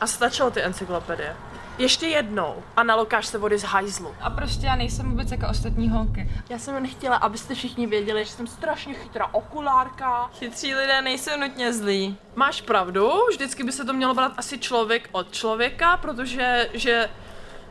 [0.00, 1.36] A stačilo ty encyklopedie.
[1.78, 4.14] Ještě jednou a nalokáš se vody z hajzlu.
[4.20, 6.30] A prostě já nejsem vůbec jako ostatní holky.
[6.48, 10.30] Já jsem nechtěla, abyste všichni věděli, že jsem strašně chytrá okulárka.
[10.38, 12.16] Chytří lidé nejsou nutně zlí.
[12.34, 17.10] Máš pravdu, vždycky by se to mělo brát asi člověk od člověka, protože že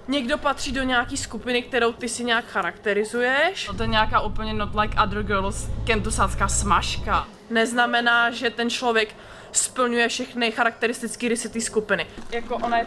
[0.07, 3.67] někdo patří do nějaký skupiny, kterou ty si nějak charakterizuješ.
[3.67, 7.27] No to je nějaká úplně not like other girls kentusácká smažka.
[7.49, 9.15] Neznamená, že ten člověk
[9.57, 12.07] splňuje všechny charakteristické rysy té skupiny.
[12.31, 12.85] Jako ona je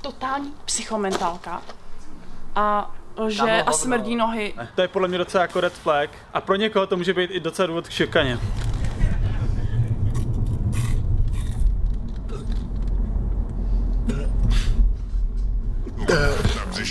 [0.00, 1.62] totální psychomentálka
[2.54, 4.54] a lže a smrdí nohy.
[4.74, 7.40] To je podle mě docela jako red flag a pro někoho to může být i
[7.40, 8.38] docela důvod k šikaně.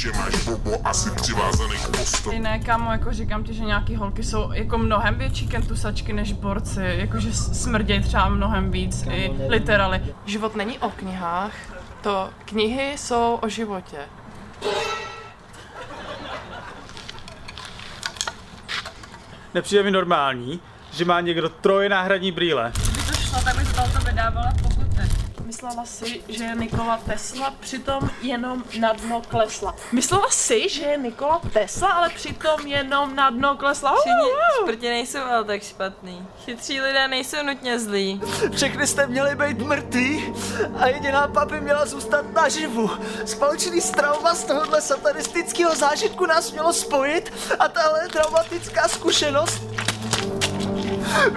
[0.01, 2.29] Břiše máš bobo asi přivázaný k postu.
[2.29, 6.33] Ty ne, kámo, jako říkám ti, že nějaký holky jsou jako mnohem větší kentusačky než
[6.33, 10.01] borci, jakože smrdějí třeba mnohem víc, i literally.
[10.25, 11.53] Život není o knihách,
[12.01, 13.97] to knihy jsou o životě.
[19.53, 20.59] Nepřijde mi normální,
[20.91, 22.71] že má někdo troje náhradní brýle.
[22.71, 24.70] Kdyby to šlo, tak bych toho to vydávala pokuty.
[25.61, 29.75] Myslela si, že je Nikola Tesla, přitom jenom na dno klesla.
[29.91, 33.95] Myslela si, že je Nikola Tesla, ale přitom jenom na dno klesla.
[33.95, 34.31] Všichni
[34.61, 36.27] šprti nejsou ale tak špatný.
[36.45, 38.21] Chytří lidé nejsou nutně zlí.
[38.55, 40.33] Všechny jste měli být mrtví
[40.79, 42.89] a jediná papi měla zůstat naživu.
[43.25, 49.63] Společný trauma z tohohle satanistického zážitku nás mělo spojit a tahle traumatická zkušenost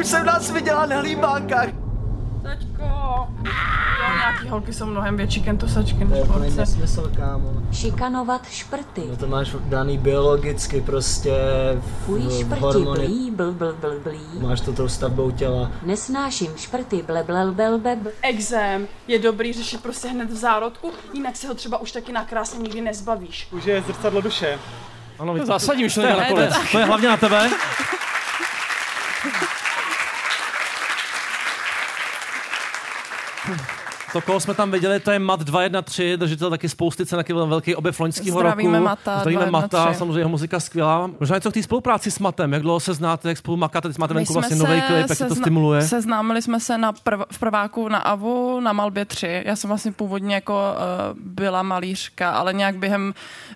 [0.01, 1.84] už jsem nás viděla na líbánkách.
[3.05, 3.27] Jo,
[4.19, 6.51] nějaký holky jsou mnohem větší kentosačky než To borce.
[6.57, 7.51] nesmysl, kámo.
[7.73, 9.03] Šikanovat šprty.
[9.11, 11.33] No to máš daný biologicky prostě
[12.07, 13.07] Fuj, v, šprti, hormony.
[13.07, 14.21] blí, bl, bl, bl, blí.
[14.41, 15.71] Máš to tou stavbou těla.
[15.83, 18.13] Nesnáším šprty, ble, ble, ble, ble, ble.
[18.23, 22.59] Exém je dobrý řešit prostě hned v zárodku, jinak se ho třeba už taky nakrásně
[22.59, 23.49] nikdy nezbavíš.
[23.53, 24.59] Už je zrcadlo duše.
[25.19, 26.55] Ano, To zásadní to myšlenka je- nakonec.
[26.55, 27.51] To, je- to je hlavně na tebe.
[33.47, 33.74] Thank you.
[34.15, 37.47] To, koho jsme tam viděli, to je Mat 213, držitel taky spousty cen, taky byl
[37.47, 38.51] velký objev loňského roku.
[38.51, 39.73] Zdravíme Mata Zdravíme 213.
[39.73, 41.11] Mata, samozřejmě jeho muzika skvělá.
[41.21, 43.99] Možná něco k té spolupráci s Matem, jak dlouho se znáte, jak spolu makáte, teď
[43.99, 45.83] máte venku vlastně nový klip, jak tě to stimuluje.
[45.83, 49.43] Seznámili jsme se na prv, v prváku na AVU na Malbě 3.
[49.47, 53.15] Já jsem vlastně původně jako uh, byla malířka, ale nějak během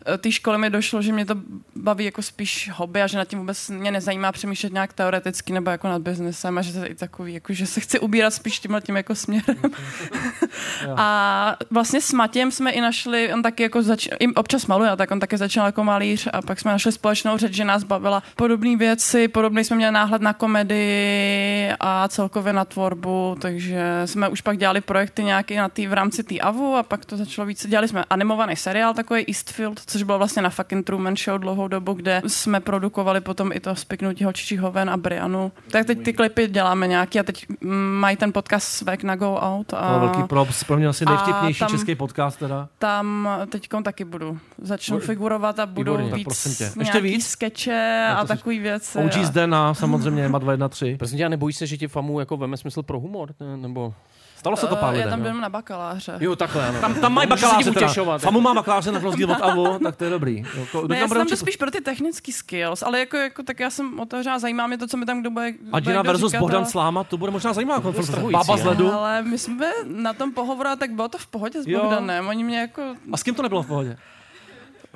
[0.08, 1.34] uh, té školy mi došlo, že mě to
[1.76, 5.70] baví jako spíš hobby a že nad tím vůbec mě nezajímá přemýšlet nějak teoreticky nebo
[5.70, 8.58] jako nad biznesem a že to je i takový, jako, že se chci ubírat spíš
[8.58, 9.56] tímhle tím jako směrem.
[10.96, 15.20] a vlastně s Matějem jsme i našli, on taky jako zač- občas maluje, tak on
[15.20, 19.28] taky začal jako malíř a pak jsme našli společnou řeč, že nás bavila podobné věci,
[19.28, 24.80] podobný jsme měli náhled na komedii a celkově na tvorbu, takže jsme už pak dělali
[24.80, 27.68] projekty nějaký na tý, v rámci té AVU a pak to začalo více.
[27.68, 31.92] Dělali jsme animovaný seriál, takový Eastfield, což bylo vlastně na fucking Truman Show dlouhou dobu,
[31.92, 35.52] kde jsme produkovali potom i to spiknutí holčičích hoven a Brianu.
[35.70, 39.34] Tak teď ty klipy děláme nějaký a teď mm, mají ten podcast Svek na Go
[39.34, 39.74] Out.
[39.74, 39.94] A...
[39.94, 42.68] To velký props, pro mě asi nejvtipnější tam- český podcast teda.
[42.78, 44.38] tam teď taky budu.
[44.62, 46.64] Začnu Bude- figurovat a budu Výborně, tak víc prosím tě.
[46.64, 47.26] Ještě nějaký víc?
[47.26, 48.98] skeče a takové věci.
[48.98, 50.96] OG a- Zdena, samozřejmě Mat 213.
[50.98, 53.34] Prosím tě, a nebojíš se, že ti famu jako veme smysl pro humor?
[53.40, 53.56] Ne?
[53.56, 53.94] Nebo...
[54.38, 55.32] Stalo se to pár Eh, Já lidem, tam jo.
[55.32, 56.16] byl na bakaláře.
[56.20, 56.80] Jo, takhle, ano.
[56.80, 57.86] Tam, tam mají bakaláře teda.
[57.86, 58.20] utěšovat.
[58.22, 60.44] Famu má bakaláře na rozdíl od AVU, tak to je dobrý.
[60.58, 63.60] Jako, Ne, tam já jsem tam spíš pro ty technické skills, ale jako, jako tak
[63.60, 66.62] já jsem otevřená, zajímá mě to, co mi tam kdo bude Adina versus říkat, Bohdan
[66.62, 68.12] a- Sláma, to bude možná zajímavá konfrontace.
[68.12, 68.92] strhující, Bába z ledu.
[68.92, 71.80] Ale my jsme na tom pohovoru, tak bylo to v pohodě s Jo.
[71.82, 72.28] Bohdanem.
[72.28, 72.82] Oni mě jako...
[73.12, 73.96] A s kým to nebylo v pohodě?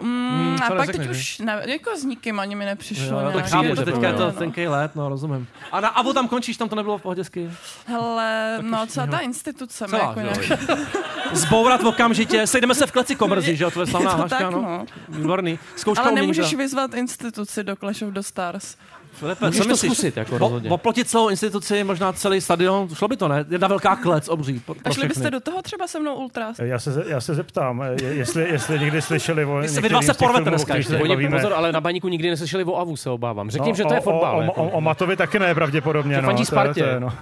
[0.00, 3.20] Mm, to a pak teď už ne, jako s nikým ani mi nepřišlo.
[3.20, 4.32] Jo, tak nějak, chápu, že teďka je to no.
[4.32, 5.46] tenkej let, no rozumím.
[5.72, 7.56] A na AVU tam končíš, tam to nebylo v pohodě s kým?
[7.86, 10.82] Hele, no celá ta instituce má Celá, jako.
[11.32, 14.38] Zbourat okamžitě, sejdeme se v kleci komrzí, že jo, to je slavná Je to hláška,
[14.38, 14.62] tak, no.
[14.62, 14.86] no.
[15.08, 15.58] Výborný.
[15.76, 18.76] Zkouška Ale nemůžeš vyzvat instituci do Clash of the Stars.
[19.22, 19.92] Filipe, Můžeš co to myslíš?
[19.92, 20.70] zkusit, jako O- rozhodně.
[20.70, 23.44] Oplotit celou instituci, možná celý stadion, šlo by to, ne?
[23.50, 24.60] Jedna velká klec obří.
[24.66, 26.58] Pro, A pro šli byste do toho třeba se mnou ultras?
[26.58, 30.50] Já se, já se zeptám, je- jestli, jestli někdy slyšeli o Vy dva se porvete
[30.50, 30.74] o dneska
[31.30, 33.50] pozor, ale na baníku nikdy neslyšeli o Avu, se obávám.
[33.50, 34.38] Řekni jim, že to je o, fotbal.
[34.38, 34.62] o, jako.
[34.62, 36.14] o, o, o Matovi taky ne, pravděpodobně.
[36.14, 36.82] Že no, to je- Spartě.
[36.82, 37.12] to je, no.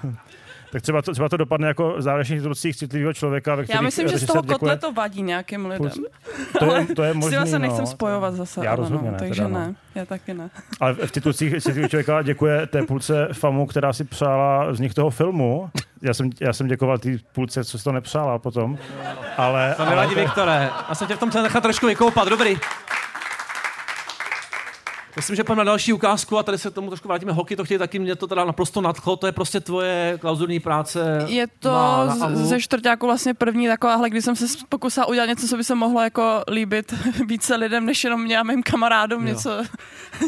[0.73, 4.09] Tak třeba to, třeba to dopadne jako závěrečných institucích citlivého člověka, ve kterých Já myslím,
[4.09, 5.91] že z toho kotle to vadí nějakým lidem.
[6.59, 7.87] To je- Ale to je možný, se nechcem no.
[7.87, 8.65] spojovat zase.
[8.65, 9.59] Já ale rozhodně no, ne, takže teda, no.
[9.59, 9.75] ne.
[9.95, 10.51] Já taky ne.
[10.81, 15.71] Ale v titulcích citlivého člověka děkuje té půlce FAMu, která si přála vznik toho filmu.
[16.03, 18.79] Já jsem, já jsem děkoval té půlce, co si to nepřála potom.
[19.37, 20.71] Ale, To ale nevadí, Viktore.
[20.89, 22.57] Já jsem tě v tom chtěl nechat trošku vykoupat, dobrý.
[25.17, 27.33] Myslím, že pojďme na další ukázku a tady se k tomu trošku vrátíme.
[27.33, 29.17] Hokej to chtějí taky, mě to teda naprosto nadchlo.
[29.17, 31.25] To je prostě tvoje klauzurní práce.
[31.27, 35.49] Je to na, na ze čtvrtáku vlastně první takováhle, kdy jsem se pokusila udělat něco,
[35.49, 36.95] co by se mohlo jako líbit
[37.27, 39.29] více lidem, než jenom mě a mým kamarádům, Jo.
[39.29, 39.51] něco,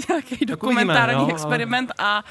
[0.09, 2.25] nějaký uvidíme, dokumentární jo, ale- experiment a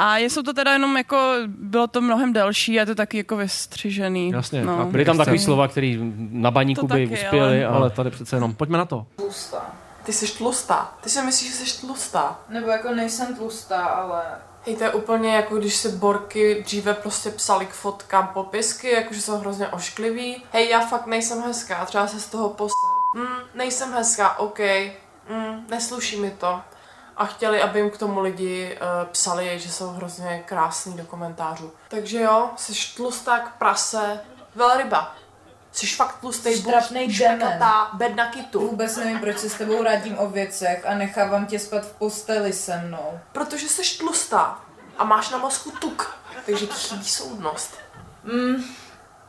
[0.00, 3.36] a jsou to teda jenom jako, bylo to mnohem delší a je to taky jako
[3.36, 4.30] vystřižený.
[4.30, 4.86] Jasně, no.
[4.86, 5.44] Byly tam takový Chce.
[5.44, 5.98] slova, který
[6.30, 7.64] na baníku To by taky, uspěli.
[7.64, 8.54] ale- Ale tady přece jenom.
[8.54, 9.06] Pojďme na to.
[9.16, 9.72] Tlustá.
[10.08, 10.94] Ty jsi tlustá.
[11.00, 12.38] Ty si myslíš, že jsi tlustá.
[12.48, 14.24] Nebo jako nejsem tlustá, ale...
[14.66, 19.22] Hej, to je úplně jako když si borky dříve prostě psali k fotkám popisky, jakože
[19.22, 20.44] jsou hrozně ošklivý.
[20.52, 22.90] Hej, já fakt nejsem hezká, třeba se z toho posel.
[23.16, 24.58] Hm, nejsem hezká, OK.
[25.28, 26.60] Hm, nesluší mi to.
[27.16, 31.72] A chtěli, aby jim k tomu lidi uh, psali, že jsou hrozně krásný do komentářů.
[31.88, 34.20] Takže jo, jsi tlusták prase,
[34.54, 35.14] velryba.
[35.78, 37.10] Jsi fakt tlustý demen.
[37.10, 38.60] špekatá bedna kitu.
[38.60, 42.52] Vůbec nevím, proč se s tebou radím o věcech a nechávám tě spát v posteli
[42.52, 43.20] se mnou.
[43.32, 44.60] Protože jsi tlustá
[44.98, 46.16] a máš na mozku tuk,
[46.46, 47.74] takže ti chybí soudnost.
[48.24, 48.64] Mm,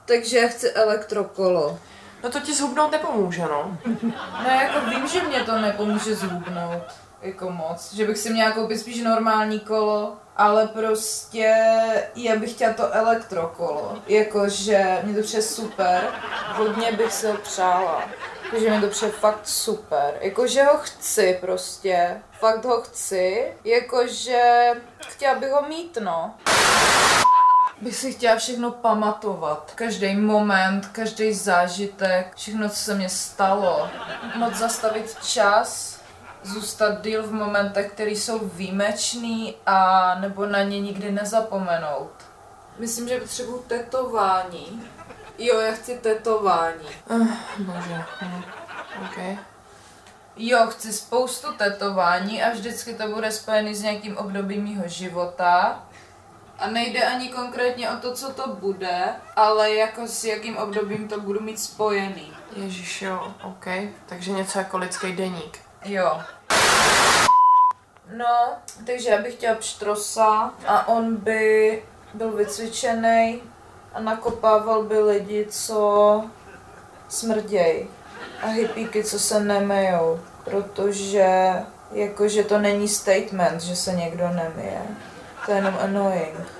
[0.06, 1.80] takže já chci elektrokolo.
[2.24, 3.78] No to ti zhubnout nepomůže, no.
[4.44, 6.84] No jako vím, že mě to nepomůže zhubnout.
[7.22, 7.94] Jako moc.
[7.94, 11.56] Že bych si měla koupit spíš normální kolo, ale prostě
[12.16, 13.98] já bych chtěla to elektrokolo.
[14.08, 16.08] Jakože mě to přijde super,
[16.54, 18.04] hodně bych se ho přála.
[18.44, 20.14] Jakože mi to přijde fakt super.
[20.22, 22.22] Jakože ho chci prostě.
[22.40, 23.54] Fakt ho chci.
[23.64, 24.72] Jakože
[25.08, 26.34] chtěla bych ho mít, no
[27.82, 29.72] bych si chtěla všechno pamatovat.
[29.76, 33.90] Každý moment, každý zážitek, všechno, co se mě stalo.
[34.36, 35.99] Moc zastavit čas,
[36.44, 42.12] zůstat díl v momentech, které jsou výjimečný a nebo na ně nikdy nezapomenout.
[42.78, 44.84] Myslím, že potřebuji tetování.
[45.38, 46.88] Jo, já chci tetování.
[47.10, 47.28] Uh,
[47.60, 48.04] bože.
[48.22, 48.44] Hm.
[49.06, 49.38] Okay.
[50.38, 55.84] Jo, chci spoustu tetování a vždycky to bude spojený s nějakým obdobím mýho života.
[56.60, 59.04] A nejde ani konkrétně o to, co to bude,
[59.36, 62.34] ale jako s jakým obdobím to budu mít spojený.
[62.56, 63.66] Ježíš, jo, OK.
[64.06, 65.60] Takže něco jako lidský deník.
[65.86, 66.22] Jo.
[68.18, 73.42] No, takže já bych chtěla pštrosa a on by byl vycvičený
[73.94, 76.24] a nakopával by lidi, co
[77.10, 77.88] smrděj
[78.42, 81.54] a hippíky, co se nemejou, protože
[81.92, 84.82] jakože to není statement, že se někdo nemije.
[85.46, 86.59] To je jenom annoying.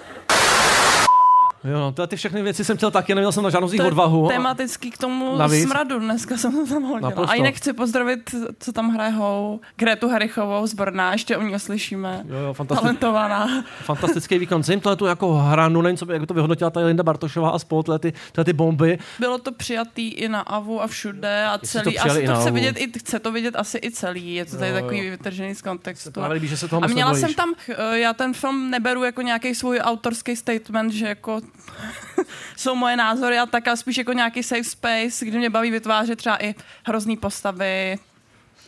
[1.64, 3.88] Jo, no, ty všechny věci jsem chtěl taky, neměl jsem na žádnou z nich To
[3.88, 4.28] odvahu.
[4.28, 5.64] tematický k tomu Navíc.
[5.64, 7.10] smradu, dneska jsem to tam hodila.
[7.10, 7.32] Naprosto.
[7.32, 12.24] A jinak chci pozdravit, co tam hrajou, Gretu Harichovou z Brna, ještě o ní uslyšíme.
[12.30, 12.84] Jo, jo, fantastický.
[12.84, 13.64] Talentovaná.
[13.84, 14.64] Fantastický výkon.
[14.64, 17.50] Jsem tohle tu jako hranu, nevím, co by, jak by to vyhodnotila ta Linda Bartošová
[17.50, 19.00] a spolu, tyhle ty, tyhle ty bomby.
[19.20, 22.42] Bylo to přijatý i na AVU a všude a Jestli to celý, přijali asi to
[22.42, 24.82] chce vidět, i, chce to vidět asi i celý, je to tady Jo, jo.
[24.82, 26.12] takový vytržený z kontextu.
[26.12, 29.22] právě líbí, že se toho a měla jsem tam, eh, já ten film neberu jako
[29.22, 31.42] nějaký svůj autorský statement, že jako
[32.58, 36.16] jsou moje názory a tak, ale spíš jako nějaký safe space, kde mě baví vytvářet
[36.16, 38.00] třeba i hrozný postavy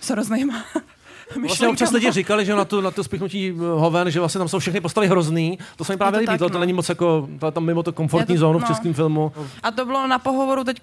[0.01, 0.63] s hroznýma
[1.41, 4.59] Vlastně občas lidi říkali, že na to, na to spiknutí hoven, že vlastně tam jsou
[4.59, 5.59] všechny postavy hrozný.
[5.75, 6.59] To se mi právě to líbí, tak, to, to no.
[6.59, 8.67] není moc jako, to tam mimo to komfortní to- zónu v no.
[8.67, 9.31] českém filmu.
[9.63, 10.81] A to bylo na pohovoru teď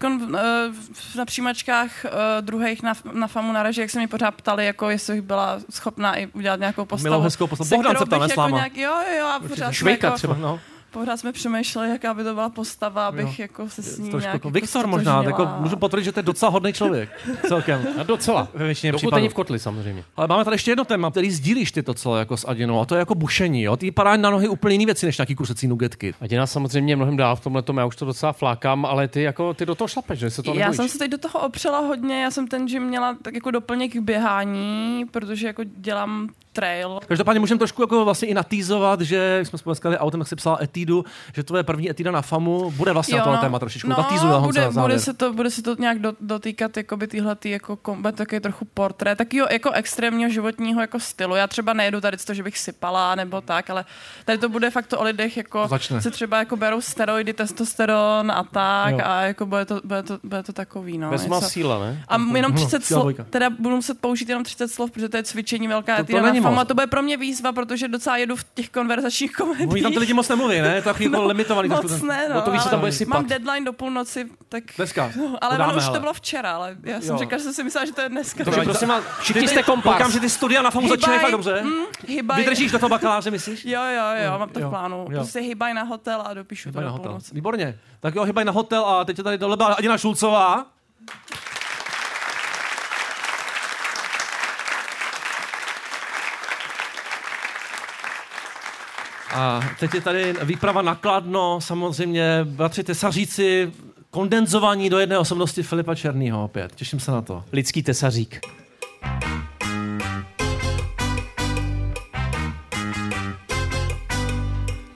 [1.16, 4.90] na přijímačkách uh, druhých na, na FAMu na reži, jak se mě pořád ptali, jako
[4.90, 7.12] jestli bych byla schopná i udělat nějakou postavu.
[7.12, 7.70] Milou, hezkou postavu.
[7.70, 10.60] Bohdan se ptal, jako nějak, Jo, jo, a pořád Švejka jako, třeba, no.
[10.90, 13.34] Pořád jsme přemýšleli, jaká by to byla postava, abych Jo.
[13.38, 16.18] jako se s ní Trošku nějak jako jako Viktor možná, jako můžu potvrdit, že to
[16.18, 17.10] je docela hodný člověk.
[17.48, 17.86] Celkem.
[18.00, 18.48] A docela.
[18.54, 19.16] Ve většině Dokud případů.
[19.16, 20.04] není v kotli samozřejmě.
[20.16, 22.84] Ale máme tady ještě jedno téma, který sdílíš ty to celé jako s Adinou, a
[22.84, 23.62] to je jako bušení.
[23.62, 23.76] Jo?
[23.76, 26.14] Ty padá na nohy úplně jiné věci, než nějaký kuřecí nugetky.
[26.20, 29.66] Adina samozřejmě mnohem dál v tomhle já už to docela flákám, ale ty jako ty
[29.66, 32.30] do toho šlapeš, že se to Já jsem se teď do toho opřela hodně, já
[32.30, 36.28] jsem ten gym měla tak jako doplněk k běhání, protože jako dělám
[36.60, 37.00] trail.
[37.06, 41.04] Každopádně můžeme trošku jako vlastně i natýzovat, že jsme spoleskali autem, jak si psala etídu,
[41.34, 43.88] že tvoje první etída na FAMu bude vlastně na tohle téma trošičku.
[43.88, 47.50] No, Natýzuje bude, bude, se to, bude se to nějak do, dotýkat jakoby tyhle ty
[47.50, 51.34] jako kombat, taky trochu portrét, takového jako extrémního životního jako stylu.
[51.36, 53.84] Já třeba nejedu tady to, že bych sypala nebo tak, ale
[54.24, 56.00] tady to bude fakt to o lidech, jako Začne.
[56.02, 59.00] se třeba jako berou steroidy, testosteron a tak Jo.
[59.04, 61.10] a jako bude to, bude to, bude to takový, no.
[61.10, 62.04] Bezma síla, ne?
[62.08, 65.16] A jenom No, 30 síla slov, teda budu muset použít jenom 30 slov, protože to
[65.16, 66.60] je cvičení velká To- to etída není moc.
[66.60, 69.68] a to bude pro mě výzva, protože docela jedu v těch konverzačních komediích.
[69.70, 70.74] Oni tam ty lidi moc nemluví, ne?
[70.74, 71.68] Je to takový jako limitovaný.
[71.68, 73.14] Moc ne, no, No to víš, co tam bude sypat.
[73.14, 74.64] Mám deadline do půlnoci, tak...
[74.76, 75.12] Dneska.
[75.16, 75.94] No, ale Udáme, ono už hele.
[75.96, 77.18] to bylo včera, ale já jsem Jo.
[77.18, 78.44] říkal, že jsem si myslela, že to je dneska.
[78.44, 79.92] Takže prosím vás, všichni jste kompás.
[79.94, 81.62] Koukám, že ty studia na FAMu začínají fakt dobře.
[81.62, 81.72] Mm,
[82.06, 82.38] hybaj.
[82.38, 83.64] Vydržíš do toho bakaláře, myslíš?
[83.64, 85.06] Jo, jo, jo, Jo, mám to v plánu.
[85.10, 87.34] Prostě hybaj na hotel a dopíšu to na do půlnoci.
[87.34, 87.78] Výborně.
[88.00, 90.66] Tak jo, hybaj na hotel a teď je tady dole byla Adina Šulcová.
[99.34, 103.72] A teď je tady výprava na Kladno, samozřejmě bratři tesaříci,
[104.10, 106.74] kondenzovaní do jedné osobnosti Filipa Černýho opět.
[106.74, 107.44] Těším se na to.
[107.52, 108.40] Lidský tesařík.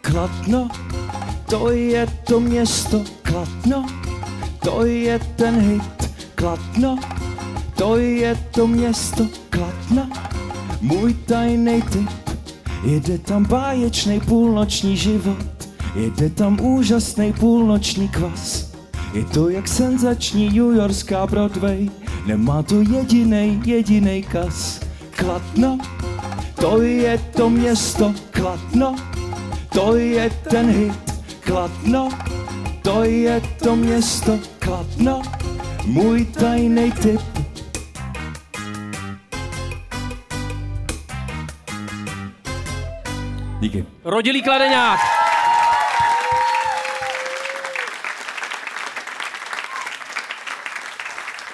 [0.00, 0.68] Kladno,
[1.50, 3.86] to je to město, Kladno,
[4.64, 6.98] to je ten hit, Kladno,
[7.76, 10.10] to je to město, Kladno,
[10.80, 12.21] můj tajný tip,
[12.84, 18.72] jede tam báječný půlnoční život, jede tam úžasný půlnoční kvas.
[19.14, 21.90] Je to jak senzační New Yorkská Broadway,
[22.26, 24.80] nemá to jedinej, jedinej kas.
[25.10, 25.78] Kladno,
[26.60, 28.96] to je to město, Kladno,
[29.68, 32.08] to je ten hit, Kladno,
[32.82, 35.22] to je to město, Kladno,
[35.86, 37.41] můj tajný tip.
[43.62, 43.86] Díky.
[44.04, 44.98] Rodilý kladeňák.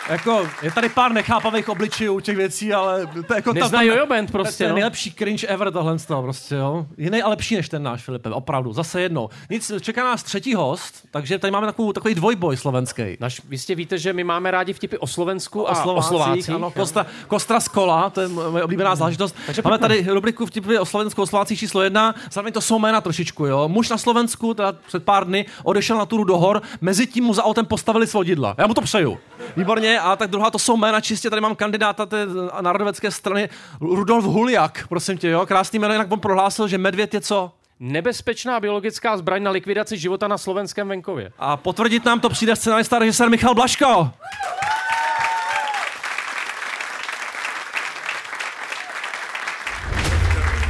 [0.09, 3.53] Jako, je tady pár nechápavých obličejů těch věcí, ale to je jako...
[3.53, 4.75] ta- Nezná ta- Jojo Band prostě, To je no.
[4.75, 6.87] nejlepší cringe ever tohle z toho prostě, jo.
[6.97, 9.29] Jiný a lepší než ten náš, Filipe, opravdu, zase jednou.
[9.51, 13.03] Nic, čeká nás třetí host, takže tady máme takovou, takový dvojboj slovenský.
[13.21, 16.51] Naš, vy jistě víte, že my máme rádi vtipy o Slovensku a o Slovácích, Slovácích.
[16.51, 19.37] Ano, Kostra, Kostra z kola, to je moje oblíbená záležitost.
[19.47, 22.15] Takže máme tady rubriku vtipy o Slovensku, o Slovácích číslo jedna.
[22.33, 23.69] Zároveň to jsou jména trošičku, jo.
[23.69, 27.35] Muž na Slovensku, teda před pár dny, odešel na turu do hor, mezi tím mu
[27.35, 28.55] za autem postavili svodidla.
[28.59, 29.19] Já mu to přeju.
[29.57, 32.27] Výborně, a tak druhá to jsou jména, čistě tady mám kandidáta té
[32.61, 33.49] národovecké strany,
[33.81, 35.47] Rudolf Huliak, prosím tě, jo.
[35.47, 37.53] Krásný jméno, jinak on prohlásil, že medvěd je co?
[37.81, 41.33] Nebezpečná biologická zbraň na likvidaci života na slovenském venkově.
[41.39, 44.11] A potvrdit nám to přijde scenarista režisér Michal Blaško.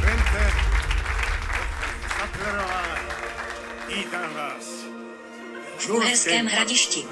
[0.01, 0.51] Vente,
[2.17, 2.83] Sattlerová,
[3.87, 4.85] vítám vás.
[5.77, 7.05] V Uherském hradišti.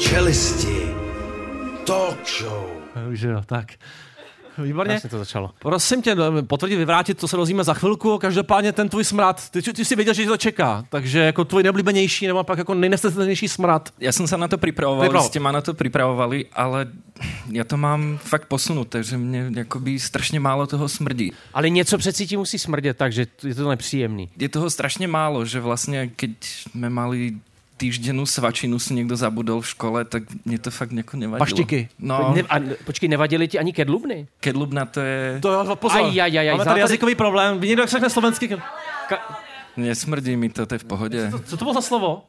[0.00, 1.05] Čelisti.
[1.86, 2.66] Talk show.
[3.12, 3.72] Už jo, tak.
[4.58, 4.92] Výborně.
[4.92, 5.50] Vlastně to začalo.
[5.58, 6.16] Prosím tě,
[6.46, 8.18] potvrdit, vyvrátit, to se dozvíme za chvilku.
[8.18, 11.62] Každopádně ten tvůj smrad, ty, ty jsi věděl, že tě to čeká, takže jako tvůj
[11.62, 13.92] neoblíbenější nebo pak jako nejnesnesitelnější smrad.
[14.00, 15.28] Ja som sa na to pripravoval, Pripravoval.
[15.28, 16.88] vy ste ma na to pripravovali, ale
[17.52, 21.32] ja to mám fakt posunuté, že mne akoby strašne málo toho smrdí.
[21.52, 24.32] Ale něco přeci ti musí smrdět, takže je to nepříjemný.
[24.40, 26.32] Je toho strašne málo, že vlastne keď
[26.72, 27.36] sme mali
[27.76, 31.44] týždennú svačinu si niekto zabudol v škole, tak mne to fakt nejako nevadilo.
[31.44, 31.92] Paštiky.
[32.00, 32.56] No, Ne, a,
[32.88, 34.26] počkej, nevadily ti ani kedlubny?
[34.40, 35.40] kedlubna to je...
[35.44, 36.08] To jo, pozor.
[36.08, 37.60] Aj, aj, aj, aj, Máme tady jazykový problém.
[37.60, 38.48] Vy někdo řekne slovensky?
[39.76, 41.30] Nesmrdí mi to, to je v pohodě.
[41.44, 42.24] Co to bylo za slovo?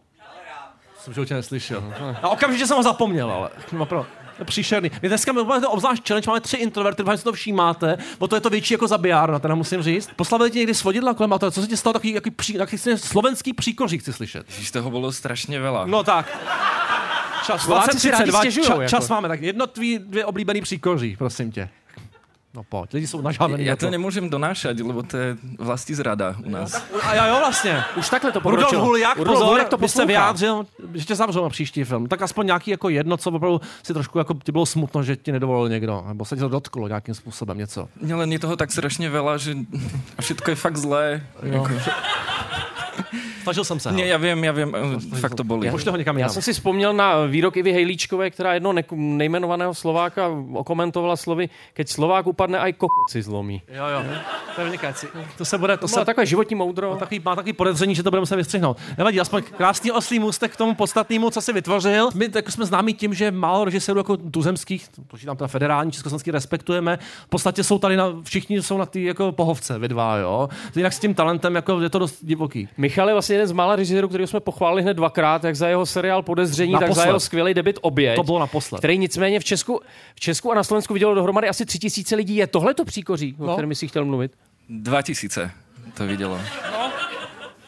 [0.99, 1.93] Jsem životě neslyšel.
[2.21, 3.49] A okamžitě jsem ho zapomněl, ale.
[3.69, 4.05] To je
[4.45, 4.91] příšerný.
[5.01, 8.35] My dneska máme to obzvlášť challenge, máme tři introverty, že si to všímáte, bo to
[8.35, 10.09] je to větší jako zabijárna, teda musím říct.
[10.15, 13.53] Poslavili ti někdy svodidla kolem auta, co se ti stalo takový, jaký, pří, jaký slovenský
[13.53, 14.45] příkoří, chci slyšet.
[14.49, 15.87] Ježiš, toho bolo strašne veľa.
[15.87, 16.27] No tak.
[17.45, 18.89] Čas, Slováci si rádi 20, stěžujou, ča, jako.
[18.89, 21.69] čas máme, tak jedno tvý dvě oblíbený příkoří, prosím tě.
[22.57, 23.69] No pojď, lidi jsou nažávený.
[23.69, 26.73] Ja na to nemôžem donášať, lebo to je vlasti zrada u nás.
[27.05, 27.83] A já jo vlastně.
[27.95, 28.85] Už takhle to Rudolf pokročilo.
[28.85, 30.07] Huliak, Rudolf pozor, Huliak to by se poslouchá.
[30.07, 32.07] vyjádřil, že tě zavřou na příští film.
[32.07, 35.31] Tak aspoň nějaký jako jedno, co opravdu si trošku jako ti bylo smutno, že ti
[35.31, 37.87] nedovolil někdo, nebo se ti to dotklo nějakým způsobem něco.
[38.01, 39.53] Len je toho tak strašne veľa, že
[40.17, 41.21] a všetko je fakt zlé.
[41.45, 41.53] Jo.
[41.53, 41.73] Jako...
[43.47, 43.89] Snažil jsem se.
[43.95, 45.71] Ja viem, ja viem, eh, fakt to boli.
[45.71, 49.73] Pošli ho někam Já jsem si vzpomněl na výrok Ivy Hejlíčkové, která jedno ne- nejmenovaného
[49.73, 53.61] Slováka okomentovala slovy, keď Slovák upadne, aj kokot si zlomí.
[53.71, 54.03] Jo, jo.
[54.55, 55.07] To je vynikající.
[55.37, 56.89] To se bude, to To se takové životní moudro.
[56.89, 58.77] Má takový, má takový podezření, že to budeme muset vystřihnout.
[58.97, 62.09] Nevadí, aspoň krásný oslý můstek k tomu podstatnému, co si vytvořil.
[62.15, 66.99] My tak jsme známí tím, že málo režisérů jako tuzemských, počítám teda federální, československý, respektujeme.
[67.25, 70.49] V podstatě jsou tady na, všichni jsou na ty jako pohovce, vy dva, jo.
[70.75, 72.69] Jinak s tím talentem jako je to dost divoký.
[72.77, 75.85] Michal je vlastně jeden z mála režisérů, kterého jsme pochválili hned dvakrát, jak za jeho
[75.85, 77.05] seriál Podezření, tak za Naposled.
[77.05, 78.15] jeho skvělý debit Oběť.
[78.15, 78.77] To bylo naposled.
[78.79, 79.81] Který nicméně v Česku,
[80.15, 82.35] v Česku a na Slovensku vidělo dohromady asi tři tisíce lidí.
[82.35, 83.53] Je tohle to příkoří, o No.
[83.53, 84.31] kterém jsi chtěl mluvit?
[84.69, 85.51] 2000
[85.93, 86.39] to videlo.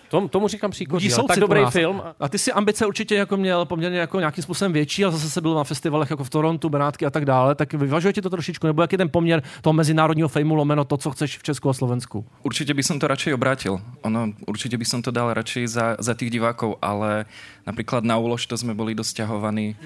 [0.09, 0.71] Tom, tomu říkám
[1.17, 1.73] ale tak dobrý nás.
[1.73, 2.01] film.
[2.19, 5.41] A ty si ambice určitě jako měl poměrně jako nějakým způsobem větší, ale zase se
[5.41, 7.55] byl na festivalech jako v Torontu, Benátky a tak dále.
[7.55, 10.97] Tak vyvažuje ti to trošičku, nebo jaký je ten poměr toho mezinárodního fejmu lomeno to,
[10.97, 12.25] co chceš v Česku a Slovensku?
[12.43, 13.81] Určite by som to radšej obrátil.
[14.01, 17.29] Ono, určite by som to dal radšej za, za tých divákov, ale
[17.69, 19.77] napríklad na úlož to sme boli dosť ťahovaní.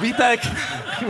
[0.00, 0.40] Vítek!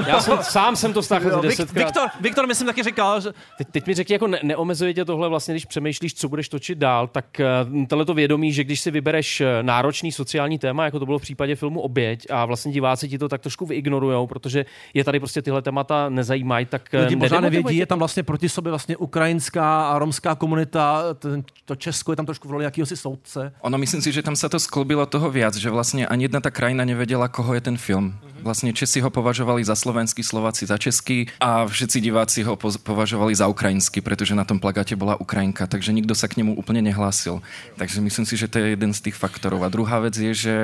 [0.06, 1.86] Já jsem, sám jsem to stáhl asi Vik- desetkrát.
[1.86, 5.28] Viktor, Viktor, myslím, taky říkal, že Teď, teď mi řekni, jako ne, neomezuje tě tohle
[5.28, 7.24] vlastně, když přemýšlíš, co budeš točit dál, tak
[7.72, 11.18] uh, tohle to vědomí, že když si vybereš eh, náročný sociální téma, jako to bylo
[11.18, 14.64] v případě filmu Oběť, a vlastně diváci ti to tak trošku vyignorujou, protože
[14.94, 18.48] je tady prostě tyhle témata nezajímají, tak eh, lidi možná nevědí, je tam vlastně proti
[18.48, 22.96] sobě vlastně ukrajinská a romská komunita, ten, to Česko je tam trošku v roli jakýhosi
[22.96, 23.52] soudce.
[23.60, 26.50] Ono, myslím si, že tam sa to sklobilo toho viac, že vlastne ani jedna tá
[26.50, 28.14] krajina nevedela, koho je ten film.
[28.40, 33.46] Vlastne Česi ho považovali za slovenský, Slováci za český a všetci diváci ho považovali za
[33.52, 37.44] ukrajinský, pretože na tom plagáte bola Ukrajinka, takže nikto sa k nemu úplne nehlásil.
[37.76, 39.60] Takže myslím si, že to je jeden z tých faktorov.
[39.60, 40.54] A druhá vec je, že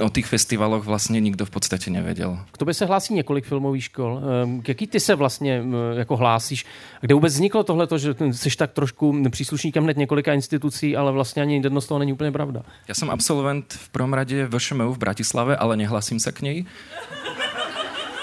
[0.00, 2.38] o, tých festivaloch vlastne nikto v podstate nevedel.
[2.52, 4.20] K tobě se hlásí několik filmových škol.
[4.20, 5.62] Ehm, K jaký ty se vlastně
[5.96, 6.66] jako hlásíš?
[7.00, 11.54] Kde vůbec vzniklo tohle, že jsi tak trošku příslušníkem hned několika institucí, ale vlastně ani
[11.54, 12.62] jedno z toho není úplně pravda?
[12.88, 16.64] Ja som absolvent v prvom rade VŠMU v Bratislave, ale nehlasím sa k nej.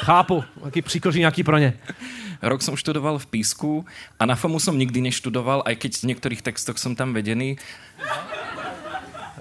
[0.03, 1.73] Chápu, jaký příkoří nějaký pro ně.
[2.41, 3.85] Rok som študoval v Písku
[4.19, 7.57] a na FAMu som nikdy neštudoval, aj keď v niektorých textoch som tam vedený.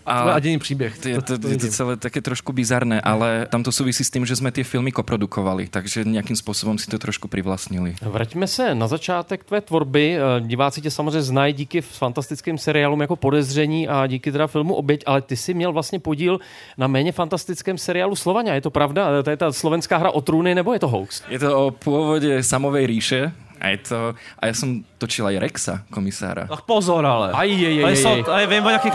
[0.06, 0.98] To je jediný příběh.
[0.98, 4.04] To je to, To- to je to celé také trošku bizarné, ale tam to souvisí
[4.04, 7.94] s tím, že jsme ty filmy koprodukovali, takže nějakým způsobem si to trošku privlastnili.
[8.02, 10.16] Vraťme se na začátek tvé tvorby.
[10.18, 15.02] Eh, Diváci tě samozřejmě znají díky fantastickým seriálům jako Podezření a díky teda filmu Oběť,
[15.06, 16.38] ale ty jsi měl vlastně podíl
[16.78, 18.54] na méně fantastickém seriálu Slovania.
[18.54, 19.08] Je to pravda?
[19.20, 21.22] Eh, To je ta slovenská hra o trůny, nebo je to hoax?
[21.28, 24.14] Je to o pôvode samovej ríše a je to...
[24.38, 26.46] A ja som točil aj Rexa, komisára.
[26.46, 27.32] Tak pozor ale.
[27.34, 28.44] Aj, aj, aj, Ale aj, jsou, aj.
[28.46, 28.94] vím o nějakých...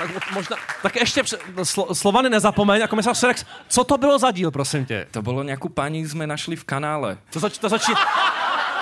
[0.00, 1.22] Tak možná, tak ještě
[1.62, 5.06] slo, Slovany nezapomeň, jako komisař Rex, co to bylo za díl, prosím tě?
[5.12, 7.20] To bolo nejakú pani sme našli v kanále.
[7.36, 7.92] To, zač, to začí...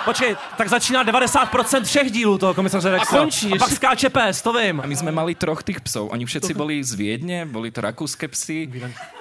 [0.09, 3.16] Počkej, tak začíná 90% všech dílů toho komisaře Rexa.
[3.16, 4.80] A končí, A pak skáče pes, to vím.
[4.80, 6.09] A my sme mali troch tých psov.
[6.09, 8.72] Oni všetci boli z Viedne, boli to rakúske psy.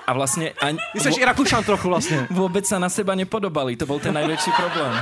[0.08, 0.56] A vlastne...
[0.64, 2.28] Ani, Ty jsi i Rakušan trochu vlastně.
[2.32, 4.96] Vôbec sa na seba nepodobali, to bol ten najväčší problém.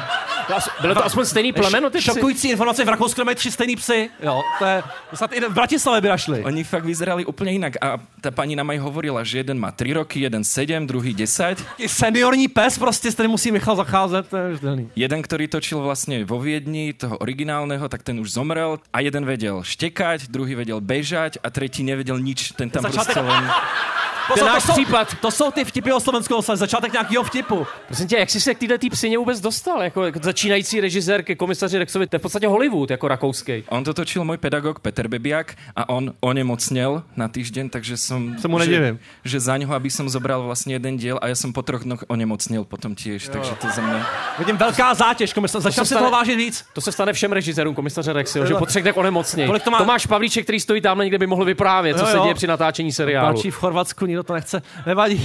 [0.82, 2.02] Bylo to aspoň stejný plemeno, ty?
[2.02, 4.10] Šokující informace, v Rakousku mají tři stejný psy.
[4.24, 4.84] Jo, to je,
[5.14, 6.44] snad i v Bratislavě by našli.
[6.44, 7.78] Oni fakt vyzerali úplne inak.
[7.82, 11.66] A tá pani nám aj hovorila, že jeden má 3 roky, jeden 7, druhý 10.
[11.78, 14.90] I seniorní pes prostě, s kterým musí Michal zacházet, to je vždelný.
[14.96, 18.80] Jeden, ktorý točil vlastne vo Viedni, toho originálneho, tak ten už zomrel.
[18.94, 22.54] A jeden vedel štekať, druhý vedel bežať a tretí nevedel nič.
[22.56, 23.44] Ten tam Začátek- prostě len...
[24.28, 25.08] Pozor, náš to, jsou, případ.
[25.22, 27.68] to jsou ty vtipy o Slovenskou se, začátek nějakého vtipu.
[27.88, 29.84] Prosím tě, jak jsi se k této psině vůbec dostal?
[29.84, 33.64] Jako, začínající režisér ke komisaři Rexovi, to je v podstatě Hollywood, jako rakouský.
[33.70, 38.36] On to točil môj pedagog Peter Bebiak a on onemocnel na týždeň, takže som...
[38.40, 39.00] Se mu že, nedivím.
[39.26, 42.04] že za ňoho, aby som zobral vlastne jeden diel a ja som po troch dnoch
[42.08, 44.00] onemocnel potom tiež, takže to za mňa...
[44.40, 46.66] Vidím velká zátěž, komisař, začal se si stane- toho vážit víc.
[46.74, 49.48] To se stane všem režisérům komisaře Rexy, že po třech dnech onemocnějí.
[49.48, 52.18] Kolik to má- Tomáš Pavlíček, který stojí tam někde, by mohl vyprávět, co Jo, se
[52.18, 52.24] jo.
[52.24, 53.34] děje při natáčení seriálu.
[53.34, 54.62] Další v Chorvatsku, nikdo to nechce.
[54.86, 55.20] Nevadí.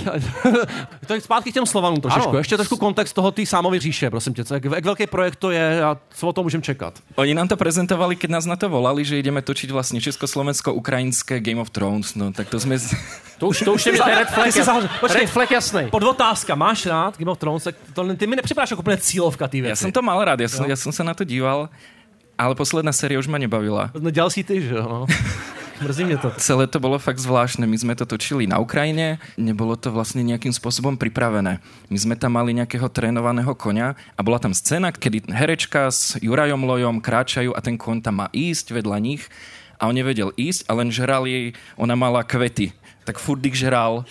[1.06, 2.28] to je zpátky k těm Slovanům trošičku.
[2.28, 2.38] Ano.
[2.38, 4.42] Ještě trošku kontext toho té sámové říše, prosím tě.
[4.54, 6.98] Jak, jak velký projekt to je a co o tom můžeme čekat?
[7.14, 11.60] Oni nám to prezentovali, keď nás na to volali, že ideme točiť vlastne československo-ukrajinské Game
[11.62, 12.78] of Thrones, no tak to sme...
[12.78, 12.90] z-
[13.40, 14.60] To už, to už je mi red flag, jsi.
[15.00, 15.20] Počkej.
[15.20, 15.82] red flag jasný.
[15.90, 17.64] Podotázka, máš rád Game of Thrones?
[17.64, 19.84] Tak to, ty mi nepřipadáš jako úplně cílovka ty věci.
[19.84, 20.70] Ja som to mal rád, ja som, Jo.
[20.70, 21.72] ja som sa na to díval,
[22.36, 23.90] ale posledná série už ma nebavila.
[23.96, 24.84] No, dělal si ty, že jo?
[24.84, 25.06] No.
[25.80, 26.30] Mrzí mě to.
[26.36, 27.64] Celé to bolo fakt zvláštne.
[27.66, 31.56] My sme to točili na Ukrajine, nebolo to vlastne nejakým spôsobom pripravené.
[31.88, 36.68] My sme tam mali nejakého trénovaného konia a bola tam scéna, kedy herečka s Jurajom
[36.68, 39.24] Lojom kráčajú a ten koň tam má ísť vedľa nich
[39.80, 42.76] a on nevedel ísť a len žral jej, ona mala kvety.
[43.08, 44.04] Tak furt žral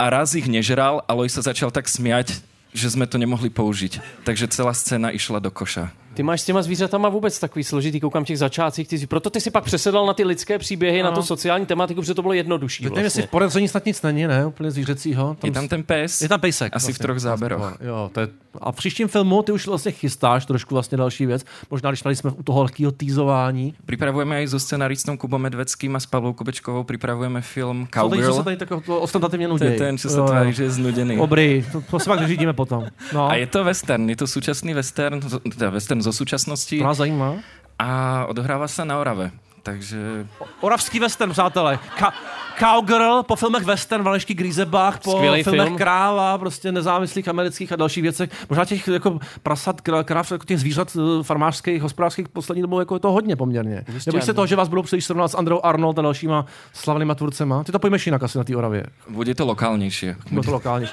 [0.00, 2.40] a raz ich nežral a Loj sa začal tak smiať,
[2.72, 4.24] že sme to nemohli použiť.
[4.24, 5.92] Takže celá scéna išla do koša.
[6.16, 9.40] Ty máš s těma zvířatama vůbec takový složitý, koukám těch začátcích, ty, jsi- proto ty
[9.40, 11.16] si pak přesedlal na ty lidské příběhy, na Ano.
[11.16, 12.84] tu sociální tematiku, protože to bylo jednodušší.
[12.84, 13.28] Teď nevím, jestli Vlastně.
[13.28, 14.46] v podezření snad nic není, ne?
[14.46, 15.36] Úplně zvířecího.
[15.44, 16.22] Je tam ten pes.
[16.22, 16.76] Je tam pejsek.
[16.76, 17.76] Asi v troch záberoch.
[17.80, 18.28] Jo, to je,
[18.60, 21.44] a v příštím filmu ty už vlastně chystáš trošku vlastně další věc.
[21.70, 23.74] Možná, když tady jsme u toho lehkého týzování.
[23.86, 28.16] Pripravujeme aj so scenaristom Kubom Medveckým a s Pavlou Kubečkovou pripravujeme film Co tady, co
[28.16, 28.34] Cowgirl.
[28.34, 29.64] se tady tak to ostentativně To nudí.
[29.64, 31.16] je ten, čo sa tvári, že je znudený.
[31.16, 32.86] Dobrý, to, to se pak dožidíme potom.
[33.12, 33.28] No.
[33.28, 35.20] A je to western, je to súčasný western,
[35.58, 36.78] teda western zo súčasnosti.
[36.78, 37.42] To nás zajímá.
[37.82, 39.34] A odohráva sa na Orave.
[39.66, 40.26] Takže
[40.62, 41.78] Oravský western, přátelé.
[41.98, 42.14] Ka-
[42.58, 45.76] Cowgirl, po filmech western, Valešky Grisebach, po Skvělej filmech film.
[45.76, 48.30] Kráva, prostě nezávislých amerických a dalších věcech.
[48.48, 52.96] Možná těch jako prasat, krá- kráv, jako těch zvířat eh, farmářských, hospodářských poslední dobou jako
[52.96, 53.84] je to hodně poměrně.
[54.06, 54.34] Nebojíš se ano.
[54.34, 57.64] toho, že vás budou příliš srovnat s Andreou Arnold a dalšíma slavnýma tvůrcema?
[57.64, 58.86] Ty to pojmeš jinak asi na té Oravě.
[59.08, 60.16] bude to lokálnejšie.
[60.30, 60.86] Bylo to lokálně.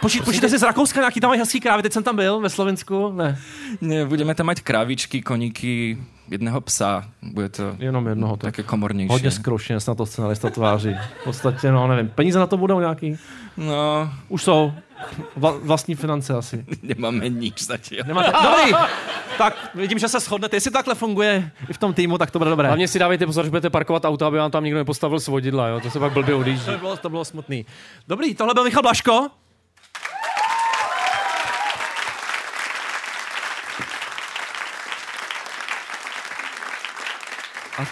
[0.00, 2.50] Počít, počíte si z Rakouska nějaký tam mají hezký krávy, teď jsem tam byl ve
[2.50, 3.38] Slovensku, ne.
[3.80, 5.98] Nie, budeme tam mať krávičky, koníky,
[6.30, 7.04] jedného psa.
[7.22, 8.36] Bude to Jenom jednoho.
[8.36, 8.46] To.
[8.46, 9.12] také komornější.
[9.12, 10.96] Hodně zkroušeně na to scenarista tváří.
[11.20, 13.18] V podstatě, no nevím, peníze na to budou nějaký?
[13.56, 14.72] No, Už jsou.
[15.36, 16.64] Vla, vlastní finance asi.
[16.82, 18.06] nemáme nič zatiaľ.
[18.06, 18.32] Nemáte...
[18.34, 18.74] Dobrý!
[19.38, 20.56] Tak vidím, že se shodnete.
[20.56, 22.68] Jestli takhle funguje i v tom týmu, tak to bude dobré.
[22.68, 25.80] Hlavně si dávejte pozor, že budete parkovat auto, aby vám tam nikdo nepostavil svodidla, jo?
[25.80, 26.66] to se pak blbě odjíždí.
[26.66, 27.66] To bylo, to bylo smutný.
[28.08, 29.30] Dobrý, tohle byl Michal Blaško.
[37.78, 37.82] A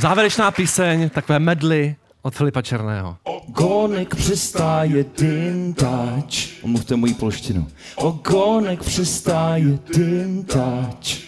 [0.00, 3.16] závěrečná píseň, takové medly od Filipa Černého.
[3.24, 6.48] Ogonek přestáje tintač.
[6.62, 7.66] Omluvte moji polštinu.
[7.96, 11.18] Ogonek přestáje tintač.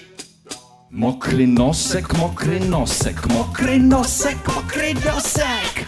[0.91, 5.87] Mokrý nosek, mokrý nosek, mokrý nosek, mokrý nosek.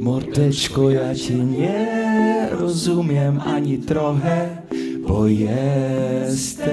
[0.00, 4.58] Mordečko, já ti nerozumím ani trochę,
[5.08, 6.66] bo jestem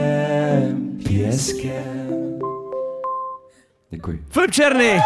[1.04, 2.03] pieskiem.
[3.94, 4.26] Děkuji.
[4.32, 5.00] Filip Černý!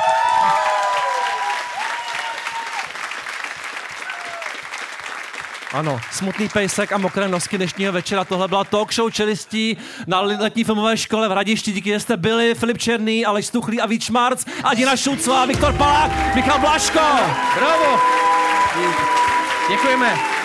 [5.73, 8.25] Ano, smutný pejsek a mokré nosky dnešního večera.
[8.25, 9.77] Tohle byla talk show čelistí
[10.07, 11.71] na letní filmové škole v Hradišti.
[11.71, 12.55] Díky, že jste byli.
[12.55, 16.99] Filip Černý, Aleš Stuchlý a Vít Šmarc, Adina Šulcová, Viktor Palák, Michal Blaško.
[17.59, 17.99] Bravo!
[19.69, 20.36] Děkujeme.